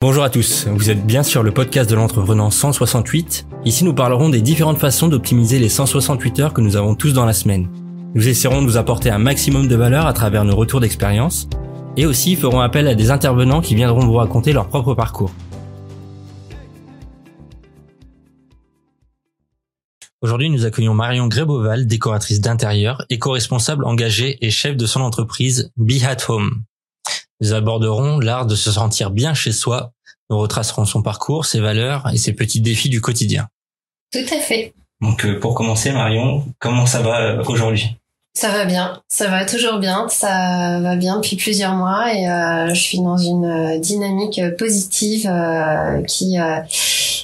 Bonjour 0.00 0.22
à 0.22 0.30
tous, 0.30 0.68
vous 0.68 0.90
êtes 0.90 1.04
bien 1.04 1.24
sur 1.24 1.42
le 1.42 1.50
podcast 1.50 1.90
de 1.90 1.96
l'entrepreneur 1.96 2.52
168. 2.52 3.48
Ici 3.64 3.82
nous 3.82 3.94
parlerons 3.94 4.28
des 4.28 4.40
différentes 4.40 4.78
façons 4.78 5.08
d'optimiser 5.08 5.58
les 5.58 5.68
168 5.68 6.38
heures 6.38 6.54
que 6.54 6.60
nous 6.60 6.76
avons 6.76 6.94
tous 6.94 7.12
dans 7.12 7.24
la 7.24 7.32
semaine. 7.32 7.68
Nous 8.14 8.28
essaierons 8.28 8.62
de 8.62 8.68
vous 8.68 8.76
apporter 8.76 9.10
un 9.10 9.18
maximum 9.18 9.66
de 9.66 9.74
valeur 9.74 10.06
à 10.06 10.12
travers 10.12 10.44
nos 10.44 10.54
retours 10.54 10.78
d'expérience 10.78 11.48
et 11.96 12.06
aussi 12.06 12.36
ferons 12.36 12.60
appel 12.60 12.86
à 12.86 12.94
des 12.94 13.10
intervenants 13.10 13.60
qui 13.60 13.74
viendront 13.74 14.06
vous 14.06 14.14
raconter 14.14 14.52
leur 14.52 14.68
propre 14.68 14.94
parcours. 14.94 15.32
Aujourd'hui, 20.22 20.50
nous 20.50 20.64
accueillons 20.64 20.94
Marion 20.94 21.26
Gréboval, 21.26 21.88
décoratrice 21.88 22.40
d'intérieur, 22.40 23.04
éco-responsable 23.10 23.84
engagée 23.84 24.38
et 24.46 24.50
chef 24.50 24.76
de 24.76 24.86
son 24.86 25.00
entreprise 25.00 25.72
Be 25.76 26.04
At 26.04 26.18
Home. 26.28 26.62
Nous 27.40 27.52
aborderons 27.52 28.18
l'art 28.18 28.46
de 28.46 28.56
se 28.56 28.70
sentir 28.72 29.10
bien 29.10 29.34
chez 29.34 29.52
soi. 29.52 29.92
Nous 30.30 30.38
retracerons 30.38 30.84
son 30.84 31.02
parcours, 31.02 31.46
ses 31.46 31.60
valeurs 31.60 32.08
et 32.12 32.18
ses 32.18 32.32
petits 32.32 32.60
défis 32.60 32.88
du 32.88 33.00
quotidien. 33.00 33.48
Tout 34.12 34.18
à 34.30 34.40
fait. 34.40 34.74
Donc 35.00 35.24
euh, 35.24 35.38
pour 35.38 35.54
commencer, 35.54 35.92
Marion, 35.92 36.44
comment 36.58 36.86
ça 36.86 37.02
va 37.02 37.20
euh, 37.20 37.44
aujourd'hui? 37.46 37.96
Ça 38.34 38.50
va 38.50 38.64
bien, 38.64 39.02
ça 39.08 39.28
va 39.28 39.44
toujours 39.44 39.78
bien, 39.78 40.06
ça 40.08 40.78
va 40.80 40.94
bien 40.94 41.16
depuis 41.16 41.36
plusieurs 41.36 41.74
mois 41.74 42.14
et 42.14 42.28
euh, 42.28 42.68
je 42.68 42.80
suis 42.80 42.98
dans 42.98 43.16
une 43.16 43.80
dynamique 43.80 44.40
positive 44.56 45.28
qui 46.06 46.36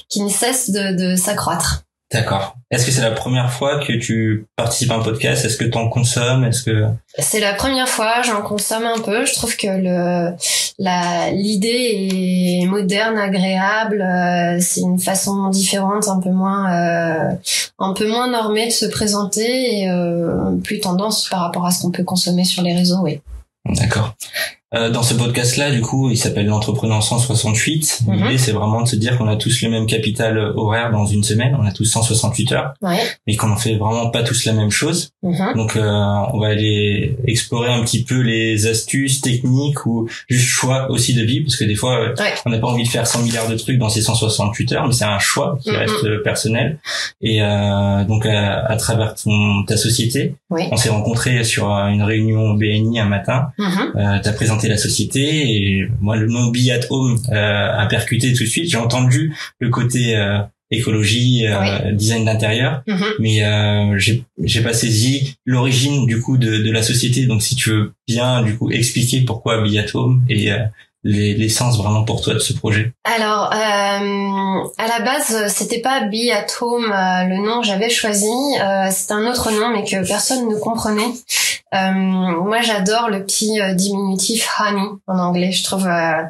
qui 0.09 0.21
ne 0.21 0.29
cesse 0.29 0.71
de, 0.71 1.11
de 1.11 1.15
s'accroître. 1.15 1.84
D'accord. 2.11 2.55
Est-ce 2.69 2.85
que 2.85 2.91
c'est 2.91 3.01
la 3.01 3.11
première 3.11 3.51
fois 3.51 3.79
que 3.79 3.93
tu 3.93 4.45
participes 4.55 4.91
à 4.91 4.95
un 4.95 5.01
podcast? 5.01 5.43
Est-ce 5.43 5.57
que 5.57 5.65
tu 5.65 5.77
en 5.77 5.89
consommes? 5.89 6.43
Est-ce 6.43 6.63
que 6.63 6.85
C'est 7.17 7.39
la 7.39 7.53
première 7.53 7.89
fois, 7.89 8.21
j'en 8.21 8.41
consomme 8.41 8.85
un 8.85 8.99
peu. 8.99 9.25
Je 9.25 9.33
trouve 9.33 9.57
que 9.57 9.67
le 9.67 10.35
la 10.77 11.31
l'idée 11.31 12.59
est 12.61 12.65
moderne, 12.67 13.17
agréable, 13.17 14.01
euh, 14.01 14.59
c'est 14.61 14.81
une 14.81 14.99
façon 14.99 15.49
différente, 15.49 16.07
un 16.07 16.19
peu 16.19 16.29
moins 16.29 16.71
euh, 16.71 17.33
un 17.79 17.93
peu 17.93 18.07
moins 18.07 18.29
normée 18.29 18.67
de 18.67 18.71
se 18.71 18.85
présenter 18.85 19.81
et 19.81 19.89
euh, 19.89 20.55
plus 20.63 20.79
tendance 20.79 21.27
par 21.27 21.41
rapport 21.41 21.65
à 21.65 21.71
ce 21.71 21.81
qu'on 21.81 21.91
peut 21.91 22.03
consommer 22.03 22.43
sur 22.43 22.61
les 22.61 22.75
réseaux, 22.75 22.99
oui. 23.01 23.19
D'accord. 23.65 24.15
Euh, 24.73 24.89
dans 24.89 25.03
ce 25.03 25.13
podcast-là, 25.13 25.69
du 25.71 25.81
coup, 25.81 26.09
il 26.09 26.17
s'appelle 26.17 26.47
l'entrepreneur 26.47 27.01
168. 27.03 28.01
Mhm. 28.07 28.15
L'idée, 28.15 28.37
c'est 28.37 28.51
vraiment 28.51 28.81
de 28.81 28.87
se 28.87 28.95
dire 28.95 29.17
qu'on 29.17 29.27
a 29.27 29.35
tous 29.35 29.61
le 29.61 29.69
même 29.69 29.85
capital 29.85 30.37
horaire 30.55 30.91
dans 30.91 31.05
une 31.05 31.23
semaine. 31.23 31.55
On 31.61 31.65
a 31.65 31.71
tous 31.71 31.85
168 31.85 32.51
heures, 32.51 32.73
ouais. 32.81 32.97
mais 33.27 33.35
qu'on 33.35 33.51
en 33.51 33.55
fait 33.57 33.75
vraiment 33.75 34.09
pas 34.09 34.23
tous 34.23 34.43
la 34.45 34.53
même 34.53 34.71
chose. 34.71 35.11
Mhm. 35.23 35.53
Donc, 35.55 35.75
euh, 35.77 35.81
on 36.33 36.39
va 36.39 36.47
aller 36.47 37.15
explorer 37.27 37.71
un 37.71 37.83
petit 37.83 38.03
peu 38.03 38.19
les 38.21 38.65
astuces 38.67 39.21
techniques 39.21 39.85
ou 39.85 40.09
juste 40.27 40.47
choix 40.47 40.89
aussi 40.89 41.13
de 41.13 41.21
vie, 41.23 41.41
parce 41.41 41.55
que 41.55 41.63
des 41.63 41.75
fois, 41.75 42.01
ouais. 42.09 42.13
on 42.45 42.49
n'a 42.49 42.57
pas 42.57 42.67
envie 42.67 42.83
de 42.83 42.89
faire 42.89 43.05
100 43.07 43.21
milliards 43.21 43.47
de 43.47 43.55
trucs 43.55 43.77
dans 43.77 43.89
ces 43.89 44.01
168 44.01 44.71
heures, 44.73 44.87
mais 44.87 44.93
c'est 44.93 45.05
un 45.05 45.19
choix 45.19 45.57
qui 45.61 45.69
Mhm. 45.69 45.75
reste 45.77 46.23
personnel. 46.23 46.79
Et 47.21 47.41
euh, 47.41 48.03
donc, 48.05 48.25
à, 48.25 48.65
à 48.65 48.75
travers 48.77 49.13
ton, 49.15 49.63
ta 49.65 49.77
société, 49.77 50.35
Oui. 50.49 50.63
on 50.71 50.75
s'est 50.75 50.89
rencontrés 50.89 51.43
sur 51.43 51.69
une 51.69 52.01
réunion 52.03 52.55
BNI 52.55 52.99
un 52.99 53.05
matin. 53.05 53.47
Mhm. 53.59 53.93
Euh, 53.95 54.19
la 54.63 54.77
société 54.77 55.21
et 55.21 55.87
moi 56.01 56.15
le 56.15 56.27
nom 56.27 56.47
Be 56.51 56.69
at 56.71 56.85
Home 56.89 57.19
euh, 57.31 57.71
a 57.77 57.85
percuté 57.87 58.33
tout 58.33 58.43
de 58.43 58.49
suite. 58.49 58.69
J'ai 58.69 58.77
entendu 58.77 59.33
le 59.59 59.69
côté 59.69 60.15
euh, 60.15 60.39
écologie, 60.71 61.45
euh, 61.47 61.91
design 61.91 62.25
d'intérieur, 62.25 62.81
Mhm. 62.87 63.05
mais 63.19 63.43
euh, 63.43 63.97
j'ai 63.97 64.23
j'ai 64.43 64.61
pas 64.61 64.73
saisi 64.73 65.35
l'origine 65.45 66.05
du 66.05 66.19
coup 66.21 66.37
de, 66.37 66.57
de 66.63 66.71
la 66.71 66.81
société. 66.81 67.25
Donc 67.27 67.41
si 67.43 67.55
tu 67.55 67.69
veux 67.69 67.93
bien 68.07 68.41
du 68.43 68.55
coup 68.57 68.71
expliquer 68.71 69.21
pourquoi 69.21 69.61
Be 69.61 69.75
at 69.77 69.85
Home 69.93 70.23
et 70.29 70.49
euh, 71.05 71.09
les- 71.09 71.33
l'essence 71.35 71.77
vraiment 71.77 72.03
pour 72.03 72.21
toi 72.21 72.33
de 72.33 72.39
ce 72.39 72.53
projet? 72.53 72.93
Alors, 73.03 73.51
euh, 73.53 74.67
à 74.77 74.87
la 74.87 74.99
base, 75.05 75.47
c'était 75.53 75.79
pas 75.81 76.01
Be 76.01 76.31
at 76.33 76.47
Home 76.61 76.85
euh, 76.91 77.23
le 77.25 77.37
nom 77.45 77.61
que 77.61 77.67
j'avais 77.67 77.89
choisi. 77.89 78.25
Euh, 78.61 78.89
c'était 78.91 79.13
un 79.13 79.25
autre 79.31 79.51
nom, 79.51 79.69
mais 79.69 79.83
que 79.83 80.05
personne 80.07 80.49
ne 80.49 80.55
comprenait. 80.55 81.11
Euh, 81.73 81.91
moi, 81.91 82.61
j'adore 82.61 83.09
le 83.09 83.23
petit 83.25 83.59
euh, 83.61 83.73
diminutif 83.73 84.49
honey 84.59 84.87
en 85.07 85.19
anglais. 85.19 85.51
Je 85.51 85.63
trouve. 85.63 85.87
euh, 85.87 86.21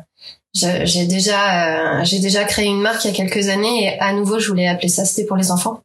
j'ai 0.54 1.06
déjà, 1.06 2.02
j'ai 2.06 2.20
déjà 2.20 2.46
créé 2.46 2.66
une 2.68 2.80
marque 2.80 3.04
il 3.04 3.10
y 3.10 3.14
a 3.14 3.14
quelques 3.14 3.50
années 3.50 3.84
et 3.86 4.00
à 4.00 4.14
nouveau, 4.14 4.40
je 4.40 4.48
voulais 4.48 4.68
appeler 4.70 4.88
ça. 4.88 5.04
C'était 5.04 5.26
pour 5.28 5.36
les 5.36 5.52
enfants. 5.52 5.82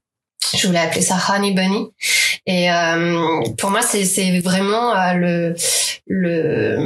Je 0.56 0.64
voulais 0.66 0.78
appeler 0.78 1.00
ça 1.02 1.16
Honey 1.28 1.50
Bunny. 1.52 1.88
Et 2.46 2.68
pour 3.58 3.70
moi, 3.70 3.82
c'est 3.82 4.04
c'est 4.04 4.38
vraiment 4.38 4.92
le 5.14 5.54
le 6.12 6.76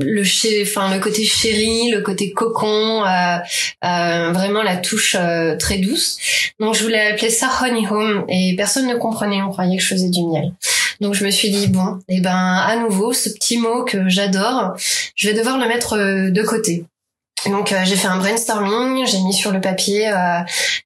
le 0.00 0.62
enfin 0.62 0.92
le 0.92 1.00
côté 1.00 1.24
chéri, 1.24 1.90
le 1.90 2.00
côté 2.00 2.32
cocon, 2.32 3.04
euh, 3.04 3.38
euh, 3.84 4.32
vraiment 4.32 4.62
la 4.64 4.76
touche 4.76 5.16
euh, 5.18 5.56
très 5.56 5.78
douce. 5.78 6.18
Donc 6.58 6.74
je 6.74 6.82
voulais 6.82 7.12
appeler 7.12 7.30
ça 7.30 7.48
Honey 7.62 7.86
Home 7.88 8.24
et 8.28 8.56
personne 8.56 8.88
ne 8.88 8.96
comprenait, 8.96 9.40
on 9.40 9.50
croyait 9.50 9.76
que 9.76 9.82
je 9.82 9.88
faisais 9.88 10.08
du 10.08 10.24
miel. 10.24 10.52
Donc 11.00 11.14
je 11.14 11.24
me 11.24 11.30
suis 11.30 11.50
dit 11.50 11.68
bon, 11.68 12.00
et 12.08 12.20
ben 12.20 12.34
à 12.34 12.76
nouveau 12.76 13.12
ce 13.12 13.28
petit 13.28 13.58
mot 13.58 13.84
que 13.84 14.08
j'adore, 14.08 14.74
je 15.14 15.28
vais 15.28 15.34
devoir 15.34 15.58
le 15.58 15.68
mettre 15.68 15.92
euh, 15.92 16.30
de 16.30 16.42
côté. 16.42 16.84
Donc 17.50 17.72
euh, 17.72 17.82
j'ai 17.84 17.96
fait 17.96 18.08
un 18.08 18.18
brainstorming, 18.18 19.06
j'ai 19.06 19.20
mis 19.20 19.32
sur 19.32 19.52
le 19.52 19.60
papier 19.60 20.08
euh, 20.08 20.40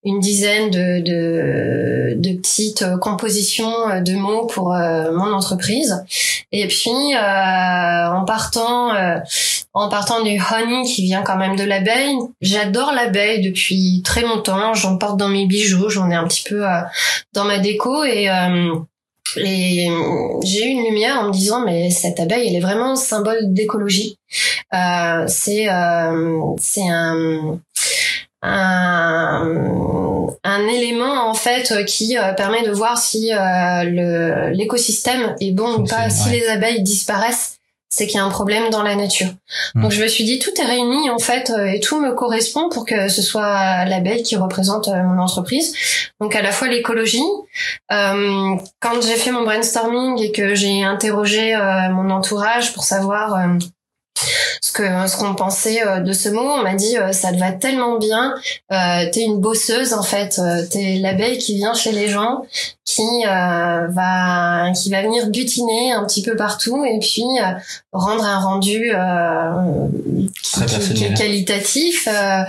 une 0.05 0.21
dizaine 0.21 0.71
de, 0.71 1.01
de, 1.01 2.15
de 2.17 2.37
petites 2.37 2.83
euh, 2.83 2.99
compositions 2.99 3.73
euh, 3.91 4.01
de 4.01 4.15
mots 4.15 4.47
pour 4.47 4.75
euh, 4.75 5.13
mon 5.13 5.33
entreprise. 5.33 6.05
Et 6.53 6.67
puis 6.67 6.91
en 6.91 8.25
partant 8.25 8.91
en 9.73 9.89
partant 9.89 10.23
du 10.23 10.41
honey 10.41 10.83
qui 10.85 11.05
vient 11.05 11.23
quand 11.23 11.37
même 11.37 11.55
de 11.55 11.63
l'abeille, 11.63 12.17
j'adore 12.41 12.91
l'abeille 12.93 13.41
depuis 13.41 14.03
très 14.05 14.23
longtemps. 14.23 14.75
J'en 14.75 14.97
porte 14.97 15.17
dans 15.17 15.29
mes 15.29 15.47
bijoux, 15.47 15.89
j'en 15.91 16.11
ai 16.11 16.17
un 16.17 16.27
petit 16.27 16.43
peu 16.43 16.65
dans 17.35 17.45
ma 17.45 17.61
déco 17.61 18.03
et 18.03 18.29
et 19.37 19.89
j'ai 20.43 20.67
eu 20.67 20.71
une 20.71 20.85
lumière 20.85 21.21
en 21.21 21.29
me 21.29 21.33
disant 21.33 21.65
mais 21.65 21.91
cette 21.91 22.21
abeille 22.21 22.49
elle 22.49 22.57
est 22.57 22.61
vraiment 22.61 22.97
symbole 22.97 23.53
d'écologie. 23.53 24.19
Euh, 24.75 25.25
c'est 25.27 25.69
euh, 25.69 26.41
c'est 26.59 26.89
un 26.89 27.61
un, 28.43 30.27
un 30.45 30.69
élément 30.69 31.29
en 31.29 31.35
fait 31.35 31.85
qui 31.85 32.17
euh, 32.17 32.33
permet 32.33 32.63
de 32.63 32.73
voir 32.73 32.97
si 32.99 33.33
euh, 33.33 34.51
l'écosystème 34.51 35.37
est 35.41 35.53
bon 35.53 35.81
ou 35.81 35.85
pas. 35.85 36.09
Si 36.09 36.31
les 36.31 36.49
abeilles 36.49 36.83
disparaissent, 36.83 37.60
c'est 37.91 38.07
qu'il 38.07 38.17
y 38.17 38.21
a 38.21 38.25
un 38.25 38.31
problème 38.31 38.71
dans 38.71 38.83
la 38.83 38.95
nature. 38.95 39.31
Mm. 39.75 39.83
Donc 39.83 39.91
je 39.91 40.01
me 40.01 40.07
suis 40.07 40.25
dit 40.25 40.39
tout 40.39 40.53
est 40.61 40.65
réuni 40.65 41.11
en 41.11 41.19
fait 41.19 41.51
euh, 41.51 41.67
et 41.67 41.81
tout 41.81 42.01
me 42.01 42.15
correspond 42.15 42.69
pour 42.69 42.87
que 42.87 43.09
ce 43.09 43.21
soit 43.21 43.85
l'abeille 43.85 44.23
qui 44.23 44.37
représente 44.37 44.89
euh, 44.89 45.03
mon 45.03 45.21
entreprise. 45.21 45.75
Donc 46.21 46.35
à 46.37 46.43
la 46.43 46.53
fois 46.53 46.69
l'écologie. 46.69 47.23
Euh, 47.93 48.57
quand 48.79 49.03
j'ai 49.03 49.17
fait 49.17 49.33
mon 49.33 49.43
brainstorming 49.43 50.23
et 50.23 50.31
que 50.31 50.55
j'ai 50.55 50.85
interrogé 50.85 51.55
euh, 51.55 51.91
mon 51.91 52.11
entourage 52.11 52.73
pour 52.73 52.85
savoir 52.85 53.35
euh, 53.35 53.59
ce 54.61 54.71
que 54.71 55.09
ce 55.09 55.17
qu'on 55.17 55.35
pensait 55.35 55.85
euh, 55.85 55.99
de 55.99 56.13
ce 56.13 56.29
mot, 56.29 56.43
on 56.43 56.63
m'a 56.63 56.75
dit 56.75 56.95
ça 57.11 57.33
te 57.33 57.39
va 57.39 57.51
tellement 57.51 57.99
bien. 57.99 58.35
Euh, 58.71 59.11
t'es 59.11 59.23
une 59.23 59.41
bosseuse 59.41 59.95
en 59.95 60.05
fait. 60.05 60.41
T'es 60.71 60.99
l'abeille 61.01 61.39
qui 61.39 61.57
vient 61.57 61.75
chez 61.75 61.91
les 61.91 62.09
gens, 62.09 62.43
qui 62.95 63.03
euh, 63.27 63.87
va 63.89 64.71
qui 64.73 64.91
va 64.91 65.03
venir 65.03 65.29
butiner 65.29 65.93
un 65.93 66.05
petit 66.05 66.23
peu 66.23 66.35
partout 66.35 66.85
et 66.85 66.99
puis 66.99 67.23
euh, 67.41 67.53
rendre 67.93 68.25
un 68.25 68.39
rendu 68.39 68.91
euh, 68.95 69.87
qui, 70.43 70.61
qui- 70.67 70.95
qui 70.95 71.05
est 71.05 71.09
qualitatif, 71.15 72.09
euh, 72.11 72.43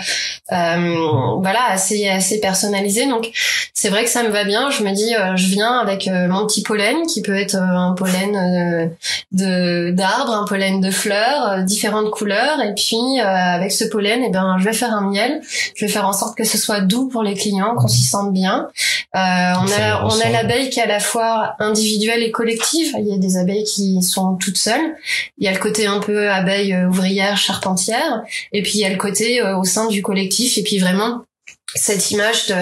euh, 0.51 1.37
voilà 1.41 1.59
assez 1.69 2.07
assez 2.09 2.39
personnalisé. 2.39 3.07
Donc 3.07 3.29
c'est 3.73 3.89
vrai 3.89 4.03
que 4.03 4.09
ça 4.09 4.23
me 4.23 4.29
va 4.29 4.43
bien. 4.43 4.69
Je 4.71 4.83
me 4.83 4.91
dis 4.93 5.13
euh, 5.15 5.35
je 5.35 5.47
viens 5.47 5.77
avec 5.79 6.07
mon 6.07 6.45
petit 6.47 6.63
pollen 6.63 7.05
qui 7.07 7.21
peut 7.21 7.35
être 7.37 7.55
un 7.55 7.93
pollen 7.93 8.89
de 9.31 9.91
d'arbres, 9.91 10.33
un 10.33 10.45
pollen 10.45 10.81
de 10.81 10.91
fleurs, 10.91 11.63
différentes 11.63 12.11
couleurs 12.11 12.61
et 12.61 12.73
puis 12.73 12.97
euh, 13.19 13.23
avec 13.25 13.71
ce 13.71 13.85
pollen, 13.85 14.21
eh 14.25 14.29
ben 14.31 14.57
je 14.59 14.65
vais 14.65 14.73
faire 14.73 14.93
un 14.93 15.09
miel. 15.09 15.41
Je 15.75 15.85
vais 15.85 15.91
faire 15.91 16.07
en 16.07 16.13
sorte 16.13 16.35
que 16.37 16.43
ce 16.43 16.57
soit 16.57 16.81
doux 16.81 17.07
pour 17.07 17.23
les 17.23 17.33
clients, 17.35 17.75
qu'on 17.75 17.87
s'y 17.87 18.03
sente 18.03 18.33
bien. 18.33 18.67
Euh, 19.13 19.19
on 19.19 19.69
a 19.69 20.05
on 20.05 20.19
a 20.21 20.29
l'abeille 20.29 20.69
qui 20.69 20.79
est 20.79 20.83
à 20.83 20.87
la 20.87 21.01
fois 21.01 21.55
individuelle 21.59 22.23
et 22.23 22.31
collective. 22.31 22.95
Il 22.97 23.07
y 23.07 23.13
a 23.13 23.17
des 23.17 23.35
abeilles 23.35 23.65
qui 23.65 24.01
sont 24.01 24.35
toutes 24.35 24.57
seules. 24.57 24.95
Il 25.37 25.43
y 25.43 25.49
a 25.49 25.51
le 25.51 25.59
côté 25.59 25.85
un 25.85 25.99
peu 25.99 26.29
abeille 26.29 26.73
euh, 26.73 26.87
ouvrière, 26.87 27.37
charpentière, 27.37 28.23
et 28.53 28.61
puis 28.61 28.73
il 28.75 28.79
y 28.79 28.85
a 28.85 28.89
le 28.89 28.95
côté 28.95 29.41
euh, 29.41 29.57
au 29.57 29.65
sein 29.65 29.87
du 29.87 30.01
collectif 30.01 30.57
et 30.57 30.63
puis 30.63 30.77
vraiment 30.77 31.25
cette 31.75 32.11
image 32.11 32.47
de 32.47 32.55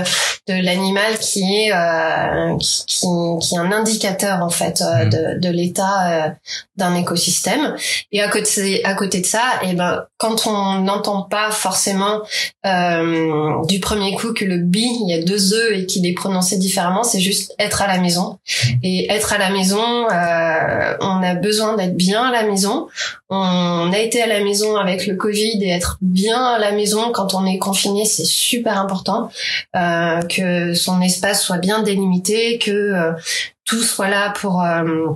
de 0.50 0.64
l'animal 0.64 1.18
qui 1.20 1.42
est 1.42 1.72
euh, 1.72 2.58
qui, 2.58 2.86
qui, 2.86 3.08
qui, 3.42 3.56
est 3.56 3.58
un 3.58 3.72
indicateur 3.72 4.42
en 4.42 4.50
fait 4.50 4.82
euh, 4.82 5.06
mm. 5.06 5.10
de, 5.10 5.40
de 5.40 5.50
l'état 5.50 6.26
euh, 6.26 6.30
d'un 6.76 6.96
écosystème. 6.96 7.76
Et 8.12 8.22
à 8.22 8.30
côté 8.30 8.84
à 8.84 8.94
côté 8.96 9.22
de 9.22 9.26
ça, 9.26 9.44
et 9.64 9.70
eh 9.72 9.74
ben 9.74 10.06
quand 10.18 10.48
on 10.48 10.80
n'entend 10.80 11.24
pas 11.24 11.52
forcément 11.52 12.22
euh, 12.66 13.66
du 13.68 13.80
premier 13.80 14.16
coup 14.16 14.34
que 14.34 14.46
le 14.46 14.58
bi 14.58 14.88
il 15.02 15.10
y 15.10 15.14
a 15.14 15.22
deux 15.22 15.54
œufs 15.54 15.72
et 15.74 15.86
qu'il 15.86 16.06
est 16.08 16.14
prononcé 16.14 16.58
différemment, 16.58 17.04
c'est 17.04 17.22
juste 17.22 17.54
être 17.60 17.82
à 17.82 17.88
la 17.88 18.00
maison. 18.00 18.40
Mm. 18.50 18.70
Et 18.84 19.12
être 19.12 19.34
à 19.34 19.38
la 19.38 19.52
maison, 19.52 19.80
on 19.80 21.24
a 21.24 21.36
besoin 21.36 21.76
d'être 21.76 21.96
bien 21.96 22.24
à 22.24 22.32
la 22.32 22.44
maison. 22.44 22.88
On 23.30 23.92
a 23.94 24.00
été 24.00 24.22
à 24.22 24.28
la 24.28 24.44
maison 24.44 24.76
avec 24.76 25.06
le 25.06 25.16
Covid 25.16 25.64
et 25.64 25.70
être 25.70 25.98
bien 26.02 26.44
à 26.44 26.58
la 26.58 26.72
maison 26.72 27.12
quand 27.12 27.36
on 27.36 27.46
est 27.46 27.60
confiné, 27.60 28.06
c'est 28.06 28.26
super 28.26 28.80
important. 28.80 28.99
Euh, 29.76 30.22
que 30.24 30.74
son 30.74 31.02
espace 31.02 31.44
soit 31.44 31.58
bien 31.58 31.84
délimité, 31.84 32.58
que 32.58 32.72
euh, 32.72 33.14
tout 33.66 33.82
soit 33.82 34.10
là 34.10 34.32
pour 34.32 34.62
euh, 34.64 35.14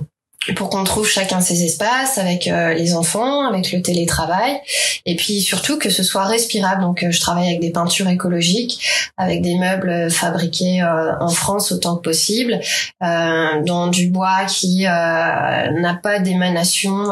pour 0.56 0.68
qu'on 0.68 0.84
trouve 0.84 1.08
chacun 1.08 1.40
ses 1.40 1.64
espaces 1.64 2.18
avec 2.18 2.48
euh, 2.48 2.74
les 2.74 2.94
enfants, 2.94 3.46
avec 3.46 3.72
le 3.72 3.80
télétravail, 3.80 4.60
et 5.06 5.16
puis 5.16 5.40
surtout 5.40 5.78
que 5.78 5.90
ce 5.90 6.02
soit 6.02 6.24
respirable. 6.24 6.82
Donc 6.82 7.02
euh, 7.02 7.10
je 7.10 7.20
travaille 7.20 7.46
avec 7.46 7.60
des 7.60 7.70
peintures 7.70 8.08
écologiques, 8.08 8.86
avec 9.16 9.40
des 9.42 9.56
meubles 9.56 10.10
fabriqués 10.10 10.82
euh, 10.82 11.12
en 11.20 11.28
France 11.28 11.72
autant 11.72 11.96
que 11.96 12.02
possible, 12.02 12.60
dans 13.00 13.86
du 13.88 14.08
bois 14.08 14.44
qui 14.46 14.82
n'a 14.82 15.98
pas 16.02 16.18
d'émanation 16.18 17.04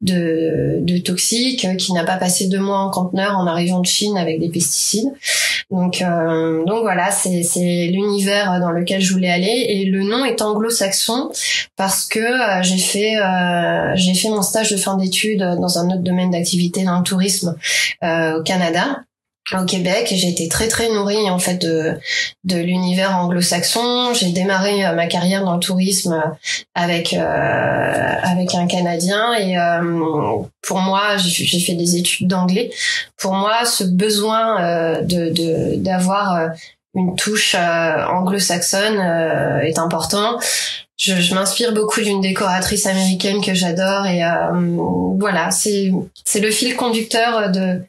de, 0.00 0.78
de 0.80 0.98
toxiques, 0.98 1.76
qui 1.76 1.92
n'a 1.92 2.04
pas 2.04 2.16
passé 2.16 2.46
deux 2.46 2.58
mois 2.58 2.78
en 2.78 2.90
conteneur 2.90 3.36
en 3.36 3.46
arrivant 3.46 3.80
de 3.80 3.86
Chine 3.86 4.16
avec 4.16 4.40
des 4.40 4.48
pesticides. 4.48 5.12
Donc 5.70 6.02
donc 6.02 6.82
voilà, 6.82 7.10
c'est 7.10 7.42
c'est 7.42 7.88
l'univers 7.92 8.60
dans 8.60 8.70
lequel 8.70 9.00
je 9.00 9.12
voulais 9.12 9.30
aller, 9.30 9.66
et 9.68 9.84
le 9.86 10.02
nom 10.02 10.24
est 10.24 10.42
anglo-saxon 10.42 11.30
parce 11.76 12.04
que 12.04 12.59
j'ai 12.62 12.78
fait 12.78 13.16
euh, 13.16 13.92
j'ai 13.94 14.14
fait 14.14 14.28
mon 14.28 14.42
stage 14.42 14.70
de 14.70 14.76
fin 14.76 14.96
d'études 14.96 15.40
dans 15.40 15.78
un 15.78 15.88
autre 15.90 16.02
domaine 16.02 16.30
d'activité 16.30 16.84
dans 16.84 16.98
le 16.98 17.04
tourisme 17.04 17.56
euh, 18.02 18.38
au 18.38 18.42
Canada 18.42 19.00
au 19.58 19.64
Québec 19.64 20.06
et 20.12 20.16
j'ai 20.16 20.28
été 20.28 20.48
très 20.48 20.68
très 20.68 20.88
nourrie 20.90 21.28
en 21.28 21.40
fait 21.40 21.54
de 21.56 21.98
de 22.44 22.56
l'univers 22.56 23.16
anglo-saxon. 23.16 24.14
J'ai 24.14 24.30
démarré 24.30 24.86
euh, 24.86 24.94
ma 24.94 25.06
carrière 25.06 25.44
dans 25.44 25.54
le 25.54 25.60
tourisme 25.60 26.22
avec 26.74 27.14
avec 27.14 28.54
un 28.54 28.66
Canadien 28.66 29.34
et 29.34 29.56
pour 30.62 30.78
moi 30.78 31.16
j'ai 31.16 31.60
fait 31.60 31.74
des 31.74 31.96
études 31.96 32.28
d'anglais. 32.28 32.70
Pour 33.16 33.32
moi 33.32 33.64
ce 33.64 33.82
besoin 33.84 35.00
de 35.02 35.76
d'avoir 35.76 36.50
une 36.94 37.14
touche 37.16 37.54
anglo-saxonne 37.54 38.98
est 39.62 39.78
important 39.78 40.38
je, 41.00 41.14
je 41.18 41.34
m'inspire 41.34 41.72
beaucoup 41.72 42.00
d'une 42.02 42.20
décoratrice 42.20 42.86
américaine 42.86 43.40
que 43.40 43.54
j'adore 43.54 44.06
et 44.06 44.22
euh, 44.22 44.76
voilà, 45.18 45.50
c'est 45.50 45.90
c'est 46.24 46.40
le 46.40 46.50
fil 46.50 46.76
conducteur 46.76 47.50
de 47.50 47.80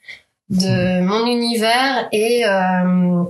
de 0.49 1.01
mon 1.01 1.27
univers 1.27 2.07
et 2.13 2.45
euh, 2.45 3.23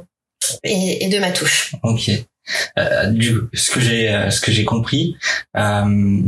et, 0.64 1.06
et, 1.06 1.10
de 1.10 1.18
ma 1.20 1.32
touche. 1.32 1.76
Ok. 1.84 2.12
Euh, 2.78 3.08
du, 3.08 3.36
ce 3.54 3.72
que 3.72 3.80
j'ai 3.80 4.10
euh, 4.10 4.30
ce 4.30 4.40
que 4.42 4.52
j'ai 4.52 4.66
compris, 4.66 5.16
euh, 5.58 6.22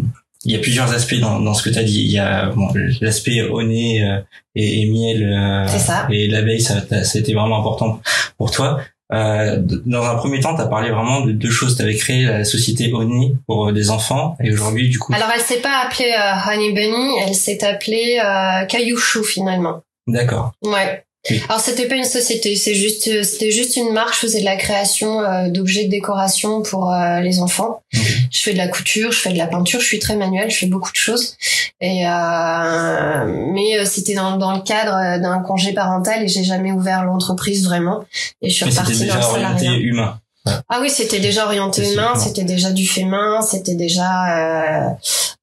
il 0.45 0.51
y 0.51 0.55
a 0.55 0.59
plusieurs 0.59 0.91
aspects 0.91 1.19
dans, 1.19 1.39
dans 1.39 1.53
ce 1.53 1.63
que 1.63 1.69
tu 1.69 1.79
as 1.79 1.83
dit. 1.83 2.01
Il 2.01 2.11
y 2.11 2.19
a 2.19 2.47
bon, 2.47 2.69
l'aspect 3.01 3.41
au 3.41 3.61
nez 3.61 4.03
euh, 4.03 4.19
et, 4.55 4.81
et, 4.81 4.85
miel 4.89 5.67
ça. 5.67 6.07
et 6.11 6.27
l'abeille, 6.27 6.61
ça, 6.61 6.81
ça 6.87 7.17
a 7.17 7.19
été 7.19 7.33
vraiment 7.33 7.59
important 7.59 8.01
pour 8.37 8.51
toi. 8.51 8.81
Euh, 9.13 9.61
dans 9.85 10.03
un 10.03 10.15
premier 10.15 10.39
temps, 10.39 10.55
tu 10.55 10.61
as 10.61 10.67
parlé 10.67 10.89
vraiment 10.89 11.21
de 11.21 11.31
deux 11.31 11.49
choses. 11.49 11.75
Tu 11.75 11.83
avais 11.83 11.95
créé 11.95 12.23
la 12.25 12.43
société 12.43 12.91
Honey 12.93 13.35
pour 13.47 13.67
euh, 13.69 13.71
des 13.71 13.89
enfants 13.89 14.35
et 14.43 14.51
aujourd'hui, 14.51 14.89
du 14.89 14.99
coup... 14.99 15.13
Alors, 15.13 15.29
elle 15.33 15.41
s'est 15.41 15.61
pas 15.61 15.83
appelée 15.85 16.11
euh, 16.11 16.51
Honey 16.51 16.71
Bunny, 16.71 17.15
elle 17.25 17.35
s'est 17.35 17.63
appelée 17.63 18.19
euh, 18.23 18.65
Caillouchou 18.65 19.23
finalement. 19.23 19.83
D'accord. 20.07 20.51
Ouais. 20.63 21.03
Alors 21.47 21.61
c'était 21.61 21.87
pas 21.87 21.95
une 21.95 22.03
société, 22.03 22.55
c'est 22.55 22.75
juste 22.75 23.23
c'était 23.23 23.51
juste 23.51 23.77
une 23.77 23.93
marque. 23.93 24.13
Je 24.13 24.19
faisais 24.19 24.39
de 24.41 24.45
la 24.45 24.57
création 24.57 25.21
euh, 25.21 25.47
d'objets 25.47 25.85
de 25.85 25.89
décoration 25.89 26.61
pour 26.61 26.91
euh, 26.91 27.21
les 27.21 27.39
enfants. 27.39 27.81
Je 27.93 28.41
fais 28.41 28.51
de 28.51 28.57
la 28.57 28.67
couture, 28.67 29.11
je 29.11 29.19
fais 29.19 29.31
de 29.31 29.37
la 29.37 29.47
peinture, 29.47 29.79
je 29.79 29.85
suis 29.85 29.99
très 29.99 30.17
manuelle, 30.17 30.51
je 30.51 30.57
fais 30.57 30.65
beaucoup 30.65 30.91
de 30.91 30.97
choses. 30.97 31.37
Et 31.79 32.05
euh, 32.05 33.51
mais 33.53 33.85
c'était 33.85 34.15
dans, 34.15 34.37
dans 34.37 34.53
le 34.53 34.61
cadre 34.61 35.21
d'un 35.21 35.39
congé 35.39 35.71
parental 35.73 36.23
et 36.23 36.27
j'ai 36.27 36.43
jamais 36.43 36.71
ouvert 36.71 37.05
l'entreprise 37.05 37.63
vraiment. 37.65 38.03
Et 38.41 38.49
je 38.49 38.55
suis 38.55 38.65
repartie 38.65 39.05
dans 39.05 39.15
le 39.15 39.21
salariat. 39.21 39.73
humain. 39.75 40.19
Ah 40.45 40.79
oui, 40.81 40.89
c'était 40.89 41.19
déjà 41.19 41.45
orienté 41.45 41.93
humain, 41.93 42.15
c'était 42.15 42.43
déjà 42.43 42.71
du 42.71 42.85
fait 42.85 43.05
main, 43.05 43.41
c'était 43.41 43.75
déjà 43.75 44.87
euh, 44.87 44.89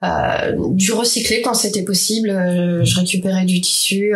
euh, 0.05 0.55
du 0.73 0.93
recyclé 0.93 1.41
quand 1.41 1.55
c'était 1.55 1.85
possible. 1.85 2.29
Euh, 2.29 2.85
je 2.85 3.01
récupérais 3.01 3.47
du 3.47 3.63
tissu. 3.63 4.15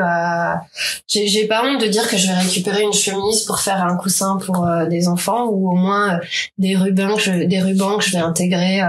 J'ai 1.08 1.46
pas 1.46 1.64
honte 1.64 1.80
de 1.80 1.86
dire 1.86 2.06
que 2.06 2.18
je 2.18 2.26
vais 2.26 2.34
récupérer 2.34 2.82
une 2.82 2.92
chemise 2.92 3.42
pour 3.42 3.60
faire 3.60 3.82
un 3.82 3.96
coussin 3.96 4.38
pour 4.44 4.68
des 4.90 5.08
enfants 5.08 5.46
ou 5.46 5.70
au 5.70 5.74
moins 5.74 6.20
des 6.58 6.76
rubans, 6.76 7.14
que 7.16 7.22
je, 7.22 7.44
des 7.44 7.60
rubans 7.62 7.96
que 7.96 8.04
je 8.04 8.10
vais 8.12 8.18
intégrer 8.18 8.82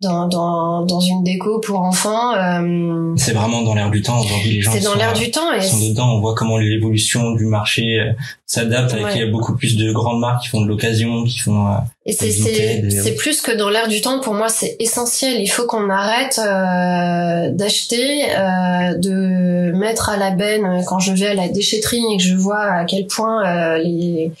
dans, 0.00 0.28
dans, 0.28 0.86
dans 0.86 1.00
une 1.00 1.24
déco 1.24 1.60
pour 1.60 1.80
enfants. 1.80 2.32
C'est 3.16 3.32
vraiment 3.32 3.62
dans 3.62 3.74
l'air 3.74 3.90
du 3.90 4.00
temps 4.00 4.20
aujourd'hui. 4.20 4.52
Les 4.52 4.60
gens 4.62 4.72
c'est 4.72 4.80
dans 4.80 4.94
l'air 4.94 5.12
du 5.12 5.30
temps 5.30 5.52
et 5.52 5.60
sont 5.60 5.88
dedans. 5.90 6.14
On 6.14 6.20
voit 6.20 6.34
comment 6.34 6.56
l'évolution 6.56 7.32
du 7.32 7.44
marché 7.44 7.98
s'adapte 8.46 8.94
avec 8.94 9.08
il 9.14 9.20
y 9.20 9.22
a 9.22 9.30
beaucoup 9.30 9.54
plus 9.54 9.76
de 9.76 9.92
grandes 9.92 10.20
marques 10.20 10.44
qui 10.44 10.48
font 10.48 10.62
de 10.62 10.68
l'occasion, 10.68 11.17
qui 11.24 11.38
font 11.38 11.66
euh, 11.68 11.78
et 12.08 12.12
c'est 12.12 12.30
c'est 12.90 13.14
plus 13.16 13.42
que 13.42 13.52
dans 13.52 13.68
l'air 13.68 13.86
du 13.86 14.00
temps. 14.00 14.20
Pour 14.20 14.32
moi, 14.32 14.48
c'est 14.48 14.76
essentiel. 14.80 15.42
Il 15.42 15.46
faut 15.46 15.66
qu'on 15.66 15.90
arrête 15.90 16.40
euh, 16.42 17.50
d'acheter, 17.50 18.24
euh, 18.30 18.94
de 18.94 19.72
mettre 19.72 20.08
à 20.08 20.16
la 20.16 20.30
benne 20.30 20.82
quand 20.86 21.00
je 21.00 21.12
vais 21.12 21.26
à 21.26 21.34
la 21.34 21.48
déchetterie 21.48 22.02
et 22.14 22.16
que 22.16 22.22
je 22.22 22.34
vois 22.34 22.62
à 22.62 22.84
quel 22.86 23.06
point 23.06 23.46
euh, 23.46 23.78
les 23.78 24.32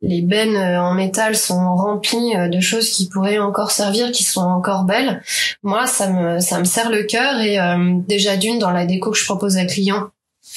les 0.00 0.22
bennes 0.22 0.56
en 0.56 0.94
métal 0.94 1.36
sont 1.36 1.76
remplies 1.76 2.32
de 2.34 2.60
choses 2.60 2.88
qui 2.88 3.06
pourraient 3.10 3.38
encore 3.38 3.70
servir, 3.70 4.12
qui 4.12 4.24
sont 4.24 4.40
encore 4.40 4.84
belles. 4.84 5.22
Moi, 5.62 5.86
ça 5.86 6.08
me 6.08 6.40
ça 6.40 6.58
me 6.58 6.64
serre 6.64 6.88
le 6.88 7.02
cœur 7.02 7.38
et 7.42 7.60
euh, 7.60 7.98
déjà 8.08 8.38
d'une 8.38 8.58
dans 8.58 8.70
la 8.70 8.86
déco 8.86 9.10
que 9.10 9.18
je 9.18 9.26
propose 9.26 9.58
à 9.58 9.66
clients 9.66 10.08